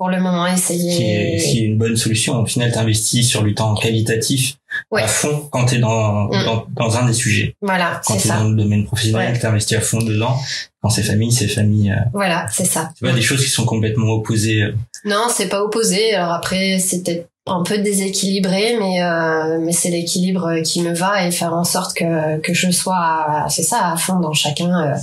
pour 0.00 0.08
le 0.08 0.18
moment 0.18 0.46
essayer. 0.46 0.96
Qui 0.96 1.58
est, 1.58 1.66
une 1.66 1.76
bonne 1.76 1.94
solution. 1.94 2.40
Au 2.40 2.46
final, 2.46 2.72
t'investis 2.72 3.28
sur 3.28 3.42
du 3.42 3.54
temps 3.54 3.74
qualitatif 3.74 4.56
à 4.96 5.06
fond 5.06 5.46
quand 5.50 5.66
t'es 5.66 5.76
dans, 5.76 6.24
mm. 6.28 6.44
dans, 6.46 6.66
dans 6.70 6.96
un 6.96 7.04
des 7.04 7.12
sujets. 7.12 7.54
Voilà, 7.60 8.00
Quand 8.06 8.16
t'es 8.16 8.30
dans 8.30 8.48
le 8.48 8.56
domaine 8.56 8.86
professionnel, 8.86 9.34
ouais. 9.34 9.38
t'investis 9.38 9.76
à 9.76 9.82
fond 9.82 9.98
dedans. 9.98 10.38
Quand 10.80 10.88
c'est 10.88 11.02
famille, 11.02 11.30
c'est 11.30 11.48
famille. 11.48 11.90
Euh. 11.90 11.96
Voilà, 12.14 12.46
c'est 12.50 12.64
ça. 12.64 12.90
C'est 12.98 13.06
pas 13.06 13.12
des 13.12 13.20
choses 13.20 13.44
qui 13.44 13.50
sont 13.50 13.66
complètement 13.66 14.08
opposées. 14.14 14.62
Euh. 14.62 14.74
Non, 15.04 15.26
c'est 15.30 15.50
pas 15.50 15.62
opposé. 15.62 16.14
Alors 16.14 16.32
après, 16.32 16.78
peut-être 16.90 17.28
un 17.46 17.62
peu 17.62 17.78
déséquilibré, 17.78 18.76
mais 18.78 19.02
euh, 19.02 19.58
mais 19.60 19.72
c'est 19.72 19.90
l'équilibre 19.90 20.60
qui 20.62 20.82
me 20.82 20.94
va 20.94 21.26
et 21.26 21.30
faire 21.30 21.54
en 21.54 21.64
sorte 21.64 21.96
que 21.96 22.38
que 22.38 22.54
je 22.54 22.70
sois, 22.70 23.46
c'est 23.48 23.62
ça, 23.62 23.92
à 23.92 23.96
fond 23.96 24.20
dans 24.20 24.32
chacun 24.32 24.70
euh, 24.70 24.94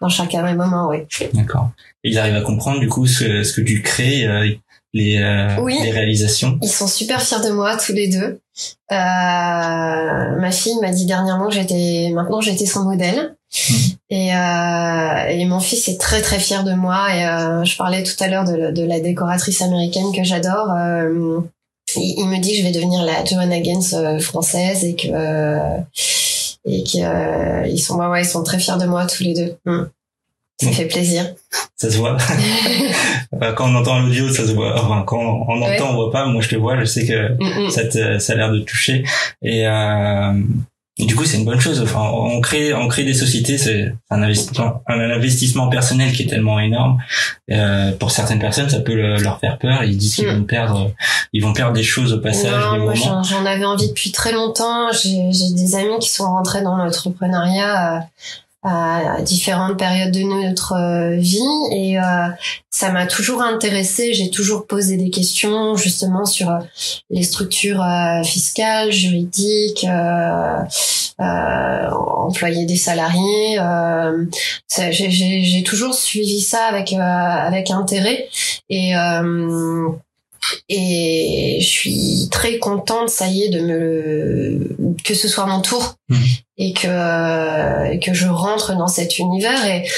dans 0.00 0.08
chacun 0.08 0.44
des 0.44 0.54
moments, 0.54 0.88
oui. 0.88 0.98
D'accord 1.32 1.70
ils 2.04 2.18
arrivent 2.18 2.36
à 2.36 2.40
comprendre 2.40 2.80
du 2.80 2.88
coup 2.88 3.06
ce, 3.06 3.42
ce 3.42 3.52
que 3.52 3.60
tu 3.60 3.82
crées, 3.82 4.26
euh, 4.26 4.48
les, 4.92 5.18
euh, 5.18 5.64
les 5.66 5.90
réalisations. 5.90 6.58
Ils 6.60 6.68
sont 6.68 6.86
super 6.86 7.22
fiers 7.22 7.40
de 7.44 7.50
moi 7.50 7.76
tous 7.76 7.92
les 7.92 8.08
deux. 8.08 8.40
Euh, 8.90 8.94
ma 10.40 10.50
fille 10.50 10.76
m'a 10.82 10.90
dit 10.90 11.06
dernièrement 11.06 11.48
que 11.48 11.54
j'étais 11.54 12.10
maintenant 12.12 12.40
j'étais 12.40 12.66
son 12.66 12.84
modèle. 12.84 13.34
Mhm. 13.70 13.76
Et, 14.10 14.34
euh, 14.34 15.26
et 15.28 15.44
mon 15.46 15.60
fils 15.60 15.88
est 15.88 16.00
très 16.00 16.20
très 16.20 16.38
fier 16.38 16.64
de 16.64 16.72
moi. 16.72 17.14
Et 17.14 17.26
euh, 17.26 17.64
je 17.64 17.76
parlais 17.76 18.02
tout 18.02 18.22
à 18.22 18.28
l'heure 18.28 18.44
de, 18.44 18.70
de, 18.70 18.84
la 18.84 19.00
décoratrice 19.00 19.62
américaine 19.62 20.12
que 20.14 20.24
j'adore. 20.24 20.70
Euh, 20.76 21.40
il, 21.96 22.14
il, 22.18 22.26
me 22.26 22.38
dit 22.38 22.52
que 22.52 22.58
je 22.58 22.62
vais 22.62 22.72
devenir 22.72 23.02
la 23.04 23.24
Joanna 23.24 23.60
Gaines 23.60 24.20
française 24.20 24.84
et 24.84 24.94
que 24.94 25.08
et 26.64 26.84
que 26.84 27.68
ils 27.68 27.78
sont 27.78 27.96
ouais, 27.96 28.06
ouais, 28.06 28.22
ils 28.22 28.28
sont 28.28 28.42
très 28.42 28.58
fiers 28.58 28.78
de 28.80 28.86
moi 28.86 29.06
tous 29.06 29.22
les 29.22 29.34
deux. 29.34 29.56
Mm. 29.64 29.84
Ça 30.62 30.70
fait 30.70 30.86
plaisir. 30.86 31.34
Ça 31.76 31.90
se 31.90 31.96
voit. 31.96 32.16
quand 33.56 33.68
on 33.68 33.74
entend 33.74 34.00
l'audio, 34.00 34.28
ça 34.28 34.46
se 34.46 34.52
voit. 34.52 34.80
Enfin, 34.80 35.02
quand 35.04 35.18
on 35.18 35.60
entend, 35.60 35.90
on 35.90 35.94
voit 35.94 36.12
pas. 36.12 36.26
Moi, 36.26 36.40
je 36.40 36.48
te 36.48 36.56
vois. 36.56 36.78
Je 36.78 36.84
sais 36.84 37.06
que 37.06 37.32
mm, 37.32 37.66
mm. 37.66 37.70
ça, 37.70 37.84
te, 37.84 38.18
ça 38.18 38.32
a 38.34 38.36
l'air 38.36 38.52
de 38.52 38.60
toucher. 38.60 39.04
Et, 39.42 39.66
euh, 39.66 40.32
du 41.06 41.16
coup, 41.16 41.24
c'est 41.24 41.38
une 41.38 41.44
bonne 41.44 41.60
chose. 41.60 41.80
Enfin, 41.80 42.10
on 42.12 42.40
crée, 42.40 42.74
on 42.74 42.88
crée 42.88 43.04
des 43.04 43.14
sociétés. 43.14 43.58
C'est 43.58 43.94
un 44.10 44.22
investissement, 44.22 44.82
un 44.86 45.10
investissement 45.10 45.68
personnel 45.68 46.12
qui 46.12 46.22
est 46.22 46.26
tellement 46.26 46.60
énorme. 46.60 46.98
Euh, 47.50 47.92
pour 47.92 48.10
certaines 48.10 48.38
personnes, 48.38 48.68
ça 48.68 48.80
peut 48.80 48.94
leur 48.94 49.40
faire 49.40 49.58
peur. 49.58 49.84
Ils 49.84 49.96
disent 49.96 50.16
qu'ils 50.16 50.28
mm. 50.28 50.38
vont 50.38 50.44
perdre, 50.44 50.92
ils 51.32 51.42
vont 51.42 51.52
perdre 51.52 51.72
des 51.72 51.82
choses 51.82 52.12
au 52.12 52.18
passage. 52.18 52.52
Non, 52.52 52.78
moi, 52.84 52.94
j'en 52.94 53.46
avais 53.46 53.64
envie 53.64 53.88
depuis 53.88 54.12
très 54.12 54.32
longtemps. 54.32 54.90
J'ai 54.92 55.30
des 55.54 55.74
amis 55.74 55.98
qui 56.00 56.08
sont 56.08 56.26
rentrés 56.26 56.62
dans 56.62 56.76
l'entrepreneuriat. 56.76 58.06
Euh, 58.64 58.68
à 58.68 59.20
différentes 59.22 59.76
périodes 59.76 60.12
de 60.12 60.20
notre 60.20 60.74
euh, 60.74 61.16
vie 61.16 61.42
et 61.72 61.98
euh, 61.98 62.28
ça 62.70 62.92
m'a 62.92 63.06
toujours 63.06 63.42
intéressée. 63.42 64.14
J'ai 64.14 64.30
toujours 64.30 64.68
posé 64.68 64.96
des 64.96 65.10
questions 65.10 65.74
justement 65.74 66.24
sur 66.24 66.48
euh, 66.48 66.60
les 67.10 67.24
structures 67.24 67.84
fiscales, 68.24 68.92
juridiques, 68.92 69.84
employer 71.18 72.64
des 72.64 72.76
salariés. 72.76 73.58
J'ai 74.70 75.64
toujours 75.64 75.94
suivi 75.94 76.40
ça 76.40 76.66
avec 76.66 76.92
avec 76.92 77.72
intérêt 77.72 78.28
et 78.70 78.92
et 80.68 81.58
je 81.60 81.66
suis 81.66 82.28
très 82.30 82.58
contente, 82.58 83.08
ça 83.08 83.26
y 83.28 83.44
est, 83.44 83.48
de 83.48 83.60
me 83.60 84.76
que 85.04 85.14
ce 85.14 85.28
soit 85.28 85.46
mon 85.46 85.60
tour 85.60 85.94
mmh. 86.08 86.16
et 86.58 86.72
que 86.72 87.96
que 87.98 88.14
je 88.14 88.26
rentre 88.26 88.76
dans 88.76 88.88
cet 88.88 89.18
univers 89.18 89.64
et 89.66 89.88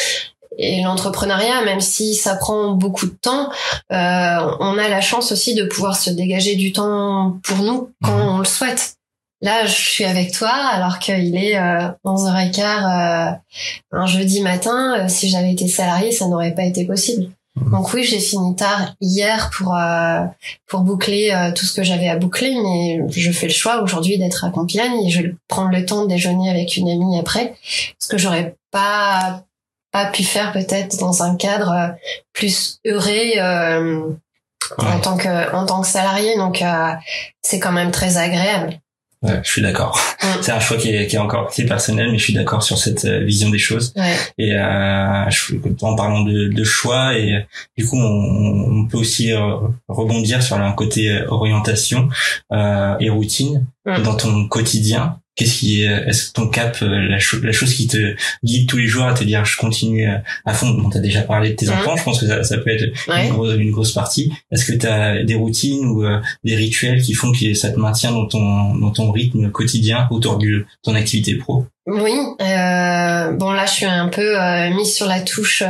et 0.57 0.83
l'entrepreneuriat, 0.83 1.64
même 1.64 1.80
si 1.80 2.14
ça 2.14 2.37
prend 2.37 2.70
beaucoup 2.74 3.07
de 3.07 3.16
temps, 3.20 3.50
euh, 3.90 4.57
on 4.61 4.78
a 4.78 4.88
la 4.88 5.00
chance 5.00 5.33
aussi 5.33 5.57
de 5.57 5.64
pouvoir 5.64 5.96
se 5.96 6.11
dégager 6.11 6.54
du 6.54 6.70
temps 6.72 7.40
pour 7.42 7.59
nous 7.59 7.90
quand 8.04 8.16
mmh. 8.16 8.28
on 8.28 8.38
le 8.38 8.44
souhaite. 8.44 8.94
Là, 9.44 9.66
je 9.66 9.72
suis 9.72 10.04
avec 10.04 10.33
toi 10.33 10.48
alors 10.48 10.98
qu'il 10.98 11.37
est 11.37 11.59
euh, 11.59 11.88
11h15 12.07 12.61
euh, 12.62 13.33
un 13.92 14.07
jeudi 14.07 14.40
matin. 14.40 15.04
Euh, 15.04 15.09
si 15.09 15.28
j'avais 15.28 15.52
été 15.52 15.68
salarié, 15.68 16.12
ça 16.12 16.28
n'aurait 16.28 16.54
pas 16.54 16.64
été 16.64 16.87
possible. 16.87 17.30
Donc 17.57 17.93
oui, 17.95 18.03
j'ai 18.03 18.19
fini 18.19 18.57
tard 18.57 18.95
hier 19.01 19.49
pour 19.57 19.77
euh, 19.77 20.25
pour 20.67 20.81
boucler 20.81 21.31
euh, 21.31 21.53
tout 21.53 21.64
ce 21.64 21.73
que 21.73 21.85
j'avais 21.85 22.09
à 22.09 22.17
boucler, 22.17 22.53
mais 22.53 23.01
je 23.11 23.31
fais 23.31 23.47
le 23.47 23.53
choix 23.53 23.81
aujourd'hui 23.81 24.19
d'être 24.19 24.45
à 24.45 24.51
Compiègne 24.51 25.05
et 25.07 25.11
je 25.11 25.23
vais 25.23 25.35
prendre 25.47 25.71
le 25.71 25.87
temps 25.87 26.03
de 26.03 26.09
déjeuner 26.09 26.51
avec 26.51 26.77
une 26.77 26.88
amie 26.88 27.17
après, 27.19 27.55
ce 27.99 28.09
que 28.09 28.19
j'aurais 28.19 28.57
pas 28.73 29.45
pas 29.93 30.07
pu 30.07 30.25
faire 30.25 30.53
peut-être 30.53 30.99
dans 30.99 31.23
un 31.23 31.37
cadre 31.37 31.71
euh, 31.71 31.88
plus 32.33 32.81
heureux 32.85 34.17
en 34.79 34.99
tant 34.99 35.17
que 35.17 35.55
en 35.55 35.64
tant 35.64 35.81
que 35.81 35.87
salarié. 35.87 36.37
Donc 36.37 36.64
c'est 37.43 37.61
quand 37.61 37.73
même 37.73 37.93
très 37.93 38.17
agréable. 38.17 38.81
Ouais, 39.25 39.41
je 39.43 39.51
suis 39.51 39.63
d'accord. 39.63 39.99
C'est 40.43 40.53
un 40.53 40.61
choix 40.61 40.77
qui 40.77 40.95
est, 40.95 41.07
qui 41.07 41.17
est 41.17 41.19
encore 41.19 41.49
assez 41.49 41.65
personnel, 41.65 42.11
mais 42.13 42.19
je 42.19 42.25
suis 42.25 42.35
d'accord 42.35 42.63
sur 42.63 42.77
cette 42.77 43.07
euh, 43.07 43.21
vision 43.21 43.49
des 43.49 43.59
choses. 43.59 43.95
Ouais. 43.97 44.15
Et 44.37 44.55
euh, 44.55 45.31
je, 45.31 45.55
en 45.81 45.97
parlant 45.97 46.23
de, 46.25 46.49
de, 46.49 46.65
choix, 46.65 47.17
et 47.17 47.47
du 47.77 47.87
coup, 47.87 47.97
on, 47.97 48.81
on 48.81 48.87
peut 48.87 48.99
aussi 48.99 49.33
euh, 49.33 49.57
rebondir 49.89 50.43
sur 50.43 50.57
un 50.57 50.73
côté 50.73 51.11
euh, 51.11 51.27
orientation 51.29 52.11
euh, 52.53 52.97
et 53.01 53.09
routine 53.09 53.67
dans 53.87 54.15
ton 54.15 54.47
quotidien. 54.49 55.19
Qu'est-ce 55.37 55.59
qui 55.59 55.83
est-ce 55.83 56.29
que 56.29 56.33
ton 56.33 56.49
cap, 56.49 56.77
euh, 56.83 56.87
la, 56.87 57.16
la, 57.16 57.53
chose 57.53 57.75
qui 57.75 57.87
te 57.88 58.14
guide 58.44 58.68
tous 58.68 58.77
les 58.77 58.87
jours 58.87 59.05
à 59.05 59.14
te 59.14 59.25
dire 59.25 59.44
je 59.44 59.57
continue 59.57 60.09
euh, 60.09 60.16
à 60.44 60.55
fond? 60.55 60.70
Bon, 60.70 60.88
t'as 60.88 61.01
déjà 61.01 61.23
parlé 61.23 61.51
de 61.51 61.55
tes 61.57 61.68
enfants, 61.68 61.97
je 61.97 62.05
pense 62.05 62.20
que 62.20 62.27
ça, 62.27 62.44
ça 62.44 62.59
peut 62.59 62.70
être 62.70 62.85
une, 63.09 63.31
grosse, 63.31 63.55
une, 63.57 63.70
grosse, 63.70 63.92
partie. 63.92 64.33
Est-ce 64.53 64.64
que 64.64 64.73
t'as 64.73 65.23
des 65.23 65.35
routines 65.35 65.87
ou 65.87 66.05
euh, 66.05 66.20
des 66.44 66.55
rituels 66.55 67.03
qui 67.03 67.14
font 67.14 67.33
que 67.33 67.55
ça 67.55 67.70
te 67.70 67.79
maintient 67.79 68.12
dans 68.12 68.27
ton 68.27 68.75
dans 68.77 68.90
ton 68.90 69.11
rythme 69.11 69.51
quotidien 69.51 70.07
autour 70.11 70.38
de 70.38 70.64
ton 70.83 70.94
activité 70.94 71.35
pro? 71.35 71.66
Oui, 71.87 72.12
euh, 72.40 73.33
bon 73.33 73.53
là 73.53 73.66
je 73.66 73.73
suis 73.73 73.87
un 73.87 74.09
peu 74.09 74.40
euh, 74.40 74.70
mise 74.70 74.94
sur 74.94 75.07
la 75.07 75.20
touche 75.20 75.62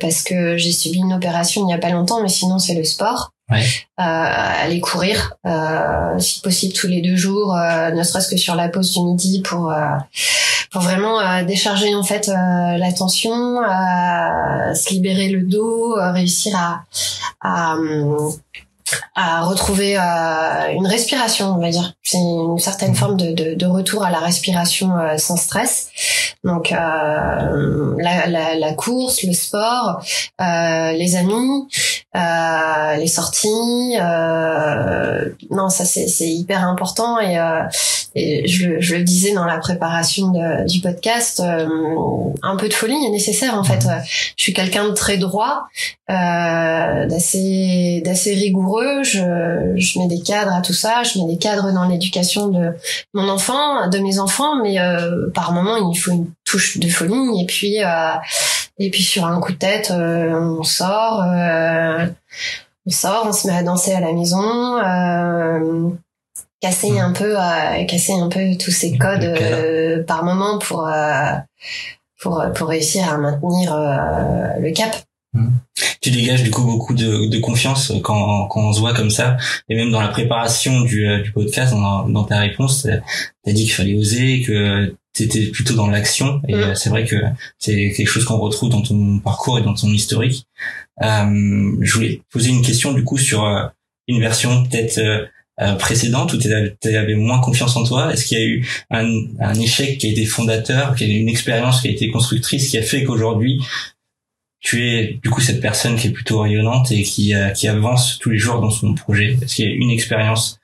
parce 0.00 0.22
que 0.22 0.56
j'ai 0.56 0.70
subi 0.70 0.98
une 0.98 1.14
opération 1.14 1.62
il 1.62 1.66
n'y 1.66 1.74
a 1.74 1.78
pas 1.78 1.90
longtemps, 1.90 2.22
mais 2.22 2.28
sinon 2.28 2.58
c'est 2.58 2.74
le 2.74 2.84
sport 2.84 3.32
euh, 3.50 3.56
aller 3.96 4.80
courir, 4.80 5.34
euh, 5.46 6.18
si 6.18 6.40
possible 6.40 6.74
tous 6.74 6.86
les 6.86 7.00
deux 7.00 7.16
jours, 7.16 7.56
euh, 7.56 7.90
ne 7.90 8.02
serait-ce 8.02 8.28
que 8.28 8.36
sur 8.36 8.54
la 8.54 8.68
pause 8.68 8.92
du 8.92 9.00
midi 9.02 9.40
pour 9.42 9.72
euh, 9.72 9.86
pour 10.70 10.82
vraiment 10.82 11.18
euh, 11.20 11.44
décharger 11.44 11.94
en 11.94 12.02
fait 12.02 12.26
la 12.28 12.92
tension, 12.92 13.62
se 14.74 14.90
libérer 14.90 15.30
le 15.30 15.42
dos, 15.42 15.94
réussir 15.96 16.54
à, 16.56 16.82
à 17.40 17.76
à 19.14 19.42
retrouver 19.42 19.96
euh, 19.96 20.72
une 20.72 20.86
respiration, 20.86 21.54
on 21.54 21.60
va 21.60 21.70
dire. 21.70 21.94
C'est 22.02 22.18
une 22.18 22.58
certaine 22.58 22.94
forme 22.94 23.16
de, 23.16 23.32
de, 23.32 23.54
de, 23.54 23.66
retour 23.66 24.04
à 24.04 24.10
la 24.10 24.18
respiration 24.18 24.96
euh, 24.96 25.18
sans 25.18 25.36
stress. 25.36 25.90
Donc 26.44 26.72
euh, 26.72 27.94
la, 27.98 28.26
la, 28.26 28.54
la, 28.54 28.72
course, 28.72 29.22
le 29.24 29.32
sport, 29.32 30.00
euh, 30.40 30.92
les 30.92 31.16
amis, 31.16 31.66
euh, 32.16 32.96
les 32.96 33.08
sorties. 33.08 33.96
non, 35.50 35.68
ça 35.68 35.84
c'est 35.84 36.28
hyper 36.28 36.62
important 36.64 37.20
et, 37.20 37.36
et 38.14 38.46
je, 38.46 38.80
je, 38.80 38.94
le 38.96 39.02
disais 39.02 39.32
dans 39.32 39.44
la 39.44 39.58
préparation 39.58 40.28
de, 40.28 40.66
du 40.68 40.80
podcast. 40.80 41.40
un 41.40 42.56
peu 42.56 42.68
de 42.68 42.74
folie 42.74 42.96
est 43.06 43.10
nécessaire 43.10 43.54
en 43.54 43.64
fait. 43.64 43.86
Je 44.36 44.42
suis 44.42 44.52
quelqu'un 44.52 44.84
de 44.88 44.94
très 44.94 45.18
droit, 45.18 45.64
d'assez 46.08 48.00
d'assez 48.04 48.34
rigoureux 48.34 48.77
je, 49.02 49.72
je, 49.76 49.98
mets 49.98 50.08
des 50.08 50.20
cadres 50.20 50.52
à 50.52 50.62
tout 50.62 50.72
ça, 50.72 51.02
je 51.02 51.18
mets 51.18 51.26
des 51.26 51.38
cadres 51.38 51.72
dans 51.72 51.86
l'éducation 51.86 52.48
de 52.48 52.74
mon 53.14 53.28
enfant, 53.28 53.88
de 53.88 53.98
mes 53.98 54.18
enfants, 54.18 54.62
mais 54.62 54.80
euh, 54.80 55.30
par 55.34 55.52
moment 55.52 55.90
il 55.90 55.98
faut 55.98 56.10
une 56.10 56.30
touche 56.44 56.78
de 56.78 56.88
folie 56.88 57.40
et 57.42 57.46
puis 57.46 57.82
euh, 57.82 58.14
et 58.78 58.90
puis 58.90 59.02
sur 59.02 59.24
un 59.24 59.40
coup 59.40 59.52
de 59.52 59.58
tête 59.58 59.90
euh, 59.90 60.58
on 60.58 60.62
sort, 60.62 61.24
on 62.86 62.90
sort, 62.90 63.26
on 63.28 63.32
se 63.32 63.46
met 63.46 63.56
à 63.56 63.62
danser 63.62 63.92
à 63.92 64.00
la 64.00 64.12
maison. 64.12 64.78
casser 66.60 66.92
mmh. 66.92 66.98
un 66.98 67.12
peu 67.12 67.34
casser 67.86 68.14
un 68.14 68.28
peu 68.28 68.56
tous 68.58 68.72
ces 68.72 68.98
codes 68.98 70.04
par 70.06 70.24
moment 70.24 70.58
pour 70.58 70.90
pour 72.20 72.44
pour 72.54 72.68
réussir 72.68 73.12
à 73.12 73.18
maintenir 73.18 73.76
le 74.58 74.72
cap 74.72 74.94
mmh 74.94 75.07
tu 76.00 76.10
dégages 76.10 76.42
du 76.42 76.50
coup 76.50 76.62
beaucoup 76.62 76.94
de, 76.94 77.28
de 77.28 77.38
confiance 77.38 77.92
quand, 78.02 78.46
quand 78.46 78.68
on 78.68 78.72
se 78.72 78.80
voit 78.80 78.94
comme 78.94 79.10
ça. 79.10 79.36
Et 79.68 79.76
même 79.76 79.90
dans 79.90 80.00
la 80.00 80.08
préparation 80.08 80.82
du, 80.82 81.06
euh, 81.06 81.20
du 81.20 81.32
podcast 81.32 81.72
dans, 81.72 82.08
dans 82.08 82.24
ta 82.24 82.40
réponse 82.40 82.86
t'as 83.44 83.52
dit 83.52 83.64
qu'il 83.64 83.72
fallait 83.72 83.94
oser 83.94 84.42
que 84.42 84.94
t'étais 85.12 85.46
plutôt 85.46 85.74
dans 85.74 85.88
l'action. 85.88 86.40
Et 86.48 86.54
mm. 86.54 86.60
euh, 86.60 86.74
c'est 86.74 86.90
vrai 86.90 87.04
que 87.04 87.16
c'est 87.58 87.92
quelque 87.92 88.08
chose 88.08 88.24
qu'on 88.24 88.38
retrouve 88.38 88.70
dans 88.70 88.82
ton 88.82 89.18
parcours 89.18 89.58
et 89.58 89.62
dans 89.62 89.74
ton 89.74 89.88
historique. 89.88 90.46
Euh, 91.02 91.76
je 91.80 91.92
voulais 91.92 92.22
poser 92.30 92.50
une 92.50 92.62
question 92.62 92.92
du 92.92 93.04
coup 93.04 93.18
sur 93.18 93.44
euh, 93.44 93.66
une 94.08 94.20
version 94.20 94.64
peut-être 94.64 94.98
euh, 94.98 95.74
précédente 95.74 96.32
où 96.32 96.38
tu 96.38 96.52
avais 96.52 97.14
moins 97.14 97.40
confiance 97.40 97.76
en 97.76 97.84
toi. 97.84 98.12
Est-ce 98.12 98.26
qu'il 98.26 98.38
y 98.38 98.42
a 98.42 98.46
eu 98.46 98.66
un, 98.90 99.08
un, 99.40 99.54
échec 99.54 99.98
qui 99.98 100.08
a 100.08 100.10
été 100.10 100.24
fondateur, 100.24 100.94
qui 100.94 101.04
a 101.04 101.06
une 101.06 101.28
expérience 101.28 101.80
qui 101.80 101.88
a 101.88 101.90
été 101.90 102.10
constructrice, 102.10 102.68
qui 102.68 102.78
a 102.78 102.82
fait 102.82 103.04
qu'aujourd'hui 103.04 103.60
tu 104.60 104.88
es 104.88 105.20
du 105.22 105.30
coup 105.30 105.40
cette 105.40 105.60
personne 105.60 105.96
qui 105.96 106.08
est 106.08 106.12
plutôt 106.12 106.40
rayonnante 106.40 106.90
et 106.90 107.02
qui, 107.02 107.34
euh, 107.34 107.50
qui 107.50 107.68
avance 107.68 108.18
tous 108.18 108.30
les 108.30 108.38
jours 108.38 108.60
dans 108.60 108.70
son 108.70 108.94
projet 108.94 109.36
Est-ce 109.40 109.56
qu'il 109.56 109.68
y 109.68 109.72
a 109.72 109.74
une 109.74 109.90
expérience 109.90 110.58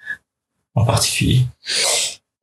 en 0.75 0.85
particulier? 0.85 1.43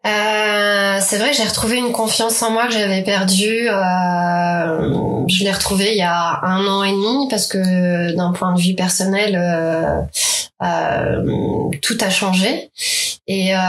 Euh, 0.04 0.98
c'est 1.00 1.20
vrai 1.20 1.32
j'ai 1.32 1.44
retrouvé 1.44 1.78
une 1.78 1.92
confiance 1.92 2.42
en 2.42 2.50
moi 2.50 2.66
que 2.68 2.74
j'avais 2.74 3.04
perdue. 3.04 3.70
Euh, 3.70 5.26
je 5.28 5.44
l'ai 5.44 5.52
retrouvée 5.52 5.92
il 5.92 5.98
y 5.98 6.02
a 6.02 6.40
un 6.44 6.66
an 6.66 6.84
et 6.84 6.92
demi 6.92 7.28
parce 7.30 7.46
que 7.46 8.16
d'un 8.16 8.32
point 8.32 8.54
de 8.54 8.60
vue 8.60 8.74
personnel, 8.74 9.36
euh, 9.36 10.02
euh 10.64 11.70
tout 11.82 11.98
a 12.02 12.10
changé. 12.10 12.72
Et 13.28 13.54
euh, 13.56 13.60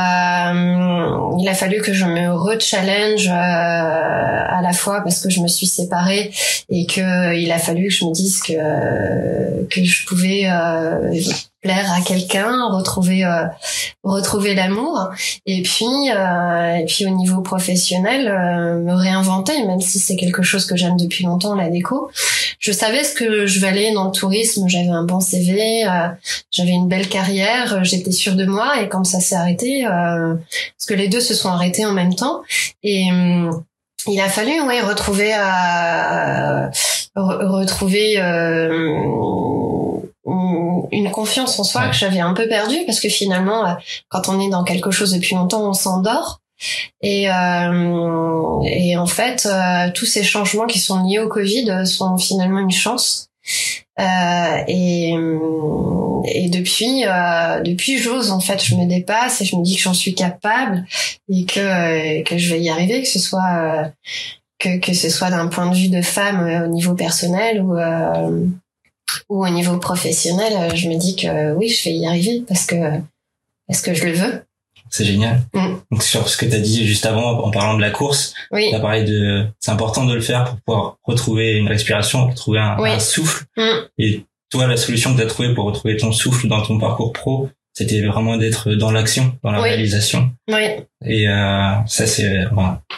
il 1.39 1.49
a 1.49 1.55
fallu 1.55 1.81
que 1.83 1.93
je 1.93 2.05
me 2.07 2.33
re-challenge 2.33 3.29
euh, 3.29 3.33
à 3.33 4.61
la 4.63 4.73
fois 4.73 5.03
parce 5.03 5.21
que 5.21 5.29
je 5.31 5.41
me 5.41 5.49
suis 5.49 5.67
séparée 5.67 6.33
et 6.71 6.87
que 6.87 7.37
il 7.37 7.53
a 7.53 7.59
fallu 7.59 7.89
que 7.89 7.95
je 7.95 8.05
me 8.07 8.13
dise 8.13 8.41
que 8.41 9.85
je 9.85 10.07
pouvais 10.07 10.45
euh, 10.47 11.13
plaire 11.63 11.91
à 11.93 12.01
quelqu'un, 12.01 12.67
retrouver 12.69 13.25
euh, 13.25 13.45
retrouver 14.03 14.55
l'amour. 14.55 15.11
Et 15.47 15.63
puis 15.63 16.11
euh, 16.11 16.75
et 16.75 16.85
puis 16.85 17.07
au 17.07 17.11
niveau 17.11 17.41
professionnel 17.41 18.29
euh, 18.29 18.79
me 18.81 18.93
réinventer 18.93 19.65
même 19.65 19.81
si 19.81 19.99
c'est 19.99 20.17
quelque 20.17 20.43
chose 20.43 20.67
que 20.67 20.77
j'aime 20.77 20.97
depuis 20.97 21.25
longtemps 21.25 21.55
la 21.55 21.71
déco. 21.71 22.11
Je 22.59 22.73
savais 22.73 23.05
ce 23.05 23.15
que 23.15 23.47
je 23.47 23.61
valais 23.61 23.93
dans 23.93 24.07
le 24.07 24.11
tourisme, 24.13 24.69
j'avais 24.69 24.89
un 24.89 25.05
bon 25.05 25.21
CV, 25.21 25.85
j'avais 26.51 26.71
une 26.71 26.89
belle 26.89 27.09
carrière, 27.09 27.83
j'étais 27.83 28.13
sûre 28.13 28.37
de 28.37 28.45
moi. 28.45 28.81
Et 28.81 28.89
quand 28.89 29.05
ça 29.05 29.21
s'est 29.21 29.35
arrêté 29.35 29.83
parce 29.85 30.87
que 30.87 30.95
les 30.95 31.09
deux 31.09 31.21
se 31.21 31.35
sont 31.35 31.49
arrêtés 31.49 31.87
en 31.87 31.93
même 31.93 32.15
temps. 32.15 32.43
Et 32.85 33.11
hum, 33.11 33.65
il 34.07 34.21
a 34.21 34.29
fallu 34.29 34.61
ouais 34.61 34.81
retrouver 34.81 35.33
retrouver 37.17 38.19
une 40.25 41.11
confiance 41.11 41.59
en 41.59 41.65
soi 41.65 41.89
que 41.89 41.95
j'avais 41.97 42.21
un 42.21 42.35
peu 42.35 42.49
perdue 42.49 42.85
parce 42.87 43.01
que 43.01 43.09
finalement, 43.09 43.67
euh, 43.67 43.75
quand 44.09 44.29
on 44.29 44.41
est 44.41 44.51
dans 44.51 44.65
quelque 44.65 44.91
chose 44.91 45.13
depuis 45.13 45.35
longtemps, 45.35 45.69
on 45.69 45.73
s'endort. 45.73 46.41
Et, 47.01 47.29
euh, 47.29 48.61
et 48.65 48.97
en 48.97 49.07
fait, 49.07 49.47
euh, 49.47 49.91
tous 49.93 50.07
ces 50.07 50.23
changements 50.23 50.67
qui 50.67 50.79
sont 50.79 51.05
liés 51.05 51.19
au 51.19 51.29
Covid 51.29 51.87
sont 51.87 52.17
finalement 52.19 52.61
une 52.61 52.71
chance. 52.71 53.29
Euh, 53.99 54.65
et, 54.69 55.15
et 56.25 56.49
depuis, 56.49 57.05
euh, 57.05 57.61
depuis 57.61 57.99
j'ose 57.99 58.31
en 58.31 58.39
fait, 58.39 58.65
je 58.65 58.77
me 58.77 58.87
dépasse 58.87 59.41
et 59.41 59.45
je 59.45 59.57
me 59.57 59.65
dis 59.65 59.75
que 59.75 59.83
j'en 59.83 59.95
suis 59.95 60.15
capable 60.15 60.87
et 61.29 61.45
que 61.45 62.23
que 62.23 62.39
je 62.39 62.55
vais 62.55 62.61
y 62.61 62.71
arriver, 62.71 63.03
que 63.03 63.09
ce 63.09 63.19
soit 63.19 63.91
que 64.61 64.79
que 64.79 64.95
ce 64.95 65.11
soit 65.11 65.31
d'un 65.31 65.49
point 65.49 65.69
de 65.69 65.75
vue 65.75 65.89
de 65.89 66.01
femme 66.01 66.65
au 66.65 66.69
niveau 66.69 66.95
personnel 66.95 67.61
ou 67.63 67.77
ou 69.29 69.45
au 69.45 69.49
niveau 69.49 69.79
professionnel, 69.79 70.53
euh, 70.57 70.75
je 70.75 70.89
me 70.89 70.97
dis 70.97 71.17
que 71.17 71.55
oui, 71.55 71.69
je 71.69 71.85
vais 71.85 71.95
y 71.95 72.07
arriver 72.07 72.43
parce 72.47 72.67
que 72.67 72.77
parce 73.67 73.81
que 73.81 73.95
je 73.95 74.07
le 74.07 74.13
veux. 74.13 74.43
C'est 74.91 75.05
génial. 75.05 75.41
Mm. 75.55 75.77
Donc 75.91 76.03
sur 76.03 76.29
ce 76.29 76.37
que 76.37 76.45
tu 76.45 76.55
as 76.55 76.61
dit 76.61 76.87
juste 76.87 77.07
avant 77.07 77.45
en 77.45 77.51
parlant 77.51 77.77
de 77.77 77.81
la 77.81 77.91
course, 77.91 78.35
oui. 78.51 78.69
tu 78.69 78.77
as 78.77 78.81
parlé 78.81 79.05
de 79.05 79.47
c'est 79.59 79.71
important 79.71 80.05
de 80.05 80.15
le 80.15 80.21
faire 80.21 80.45
pour 80.45 80.61
pouvoir 80.61 80.99
retrouver 81.05 81.53
une 81.53 81.69
respiration, 81.69 82.29
retrouver 82.29 82.59
un, 82.59 82.99
souffle. 82.99 83.47
Mm. 83.57 83.71
Et 83.99 84.25
toi, 84.51 84.67
la 84.67 84.77
solution 84.77 85.13
que 85.13 85.19
tu 85.19 85.25
as 85.25 85.29
trouvée 85.29 85.55
pour 85.55 85.65
retrouver 85.65 85.97
ton 85.97 86.13
souffle 86.13 86.47
dans 86.47 86.61
ton 86.61 86.79
parcours 86.79 87.13
pro, 87.13 87.49
c'était 87.73 88.03
vraiment 88.03 88.37
d'être 88.37 88.73
dans 88.75 88.91
l'action, 88.91 89.39
dans 89.43 89.51
la 89.51 89.61
réalisation. 89.61 90.31
Oui. 90.49 90.63
Et 91.05 91.29
euh, 91.29 91.73
ça, 91.87 92.07
c'est 92.07 92.45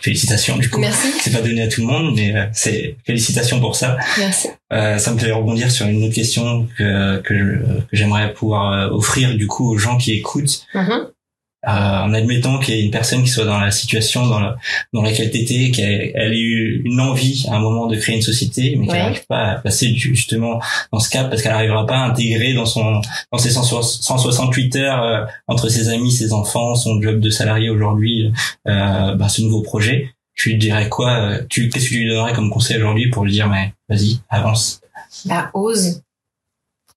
félicitations 0.03 0.59
du 0.59 0.69
coup. 0.69 0.81
Merci. 0.81 1.09
C'est 1.21 1.33
pas 1.33 1.41
donné 1.41 1.63
à 1.63 1.69
tout 1.69 1.81
le 1.81 1.87
monde, 1.87 2.15
mais 2.15 2.35
euh, 2.35 2.45
c'est 2.53 2.97
félicitations 3.07 3.61
pour 3.61 3.77
ça. 3.77 3.97
Merci. 4.19 4.49
Euh, 4.73 4.99
ça 4.99 5.13
me 5.13 5.19
fait 5.19 5.33
rebondir 5.33 5.71
sur 5.71 5.87
une 5.87 6.05
autre 6.05 6.15
question 6.15 6.69
que 6.77 7.21
que, 7.21 7.63
j'aimerais 7.93 8.33
pouvoir 8.35 8.73
euh, 8.73 8.89
offrir 8.91 9.35
du 9.37 9.47
coup 9.47 9.73
aux 9.73 9.79
gens 9.79 9.97
qui 9.97 10.13
écoutent. 10.13 10.67
Mm-hmm. 10.75 11.09
En 11.67 12.13
admettant 12.13 12.59
qu'il 12.59 12.75
y 12.75 12.79
ait 12.79 12.85
une 12.85 12.91
personne 12.91 13.23
qui 13.23 13.31
soit 13.31 13.45
dans 13.45 13.59
la 13.59 13.71
situation 13.71 14.27
dans, 14.27 14.41
dans 14.93 15.03
laquelle 15.03 15.31
tu 15.31 15.39
étais, 15.39 15.71
qu'elle 15.71 16.33
ait 16.33 16.41
eu 16.41 16.83
une 16.85 17.01
envie 17.01 17.47
à 17.51 17.57
un 17.57 17.61
moment 17.61 17.87
de 17.87 17.97
créer 17.97 18.17
une 18.17 18.23
société, 18.23 18.77
mais 18.77 18.87
qu'elle 18.87 18.99
n'arrive 18.99 19.27
pas 19.27 19.45
à 19.45 19.55
passer 19.57 19.95
justement 19.95 20.61
dans 20.93 21.01
ce 21.01 21.11
cap 21.11 21.31
parce 21.31 21.43
qu'elle 21.43 21.53
n'arrivera 21.53 21.87
pas 21.87 21.99
à 21.99 22.05
intégrer 22.07 22.55
dans 22.55 22.67
son 22.67 23.01
dans 23.33 23.39
ses 23.39 23.51
168 23.51 24.77
heures 24.77 25.29
entre 25.47 25.69
ses 25.69 25.89
amis, 25.89 26.13
ses 26.13 26.33
enfants, 26.33 26.75
son 26.75 27.01
job 27.01 27.21
de 27.21 27.31
salarié 27.31 27.71
aujourd'hui, 27.71 28.33
euh, 28.69 29.15
bah, 29.15 29.29
ce 29.29 29.43
nouveau 29.43 29.63
projet. 29.63 30.11
Tu 30.35 30.51
lui 30.51 30.59
dirais 30.59 30.89
quoi 30.89 31.39
Tu 31.49 31.69
qu'est-ce 31.69 31.85
que 31.85 31.91
tu 31.91 32.01
lui 32.01 32.09
donnerais 32.09 32.33
comme 32.33 32.51
conseil 32.51 32.77
aujourd'hui 32.77 33.09
pour 33.11 33.25
lui 33.25 33.33
dire 33.33 33.49
mais 33.49 33.73
vas-y 33.89 34.19
avance. 34.29 34.81
Bah 35.25 35.51
ose 35.55 36.03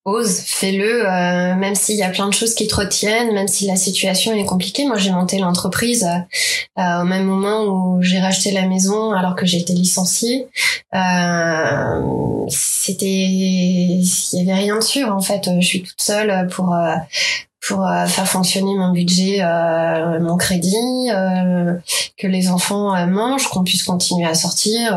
ose, 0.08 0.40
fais-le, 0.40 1.06
euh, 1.06 1.56
même 1.56 1.76
s'il 1.76 1.98
y 1.98 2.02
a 2.02 2.10
plein 2.10 2.30
de 2.30 2.34
choses 2.34 2.56
qui 2.56 2.66
te 2.66 2.76
retiennent, 2.76 3.34
même 3.34 3.50
si 3.50 3.68
la 3.68 3.76
situation 3.76 4.34
est 4.34 4.46
compliquée. 4.46 4.86
Moi, 4.88 4.98
j'ai 4.98 5.12
monté 5.12 5.38
l'entreprise 5.38 6.06
euh, 6.06 6.82
euh, 6.82 7.02
au 7.02 7.04
même 7.04 7.26
moment 7.26 7.66
où 7.66 8.02
j'ai 8.02 8.20
racheté 8.20 8.52
la 8.52 8.66
maison 8.68 9.12
alors 9.12 9.36
que 9.36 9.46
j'ai 9.46 9.58
été 9.58 9.74
licenciée. 9.74 10.48
C'était, 12.50 13.06
il 13.06 14.04
y 14.32 14.42
avait 14.42 14.58
rien 14.58 14.78
de 14.78 14.84
sûr 14.84 15.14
en 15.14 15.20
fait. 15.20 15.50
Je 15.60 15.66
suis 15.66 15.84
toute 15.84 16.02
seule 16.02 16.48
pour 16.48 16.74
pour 17.66 17.86
euh, 17.86 18.06
faire 18.06 18.28
fonctionner 18.28 18.76
mon 18.76 18.92
budget, 18.92 19.40
euh, 19.42 20.20
mon 20.20 20.38
crédit, 20.38 20.76
euh, 21.12 21.74
que 22.18 22.28
les 22.28 22.50
enfants 22.50 23.06
mangent, 23.08 23.48
qu'on 23.50 23.64
puisse 23.64 23.84
continuer 23.84 24.28
à 24.28 24.36
sortir, 24.36 24.96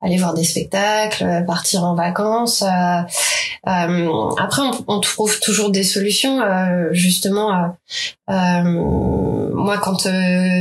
aller 0.00 0.16
voir 0.16 0.34
des 0.34 0.44
spectacles, 0.44 1.44
partir 1.46 1.84
en 1.84 1.94
vacances. 1.94 2.62
après, 3.64 4.62
on, 4.86 5.00
trouve 5.00 5.40
toujours 5.40 5.70
des 5.70 5.82
solutions. 5.82 6.40
justement, 6.92 7.74
moi, 8.28 9.78
quand 9.78 10.08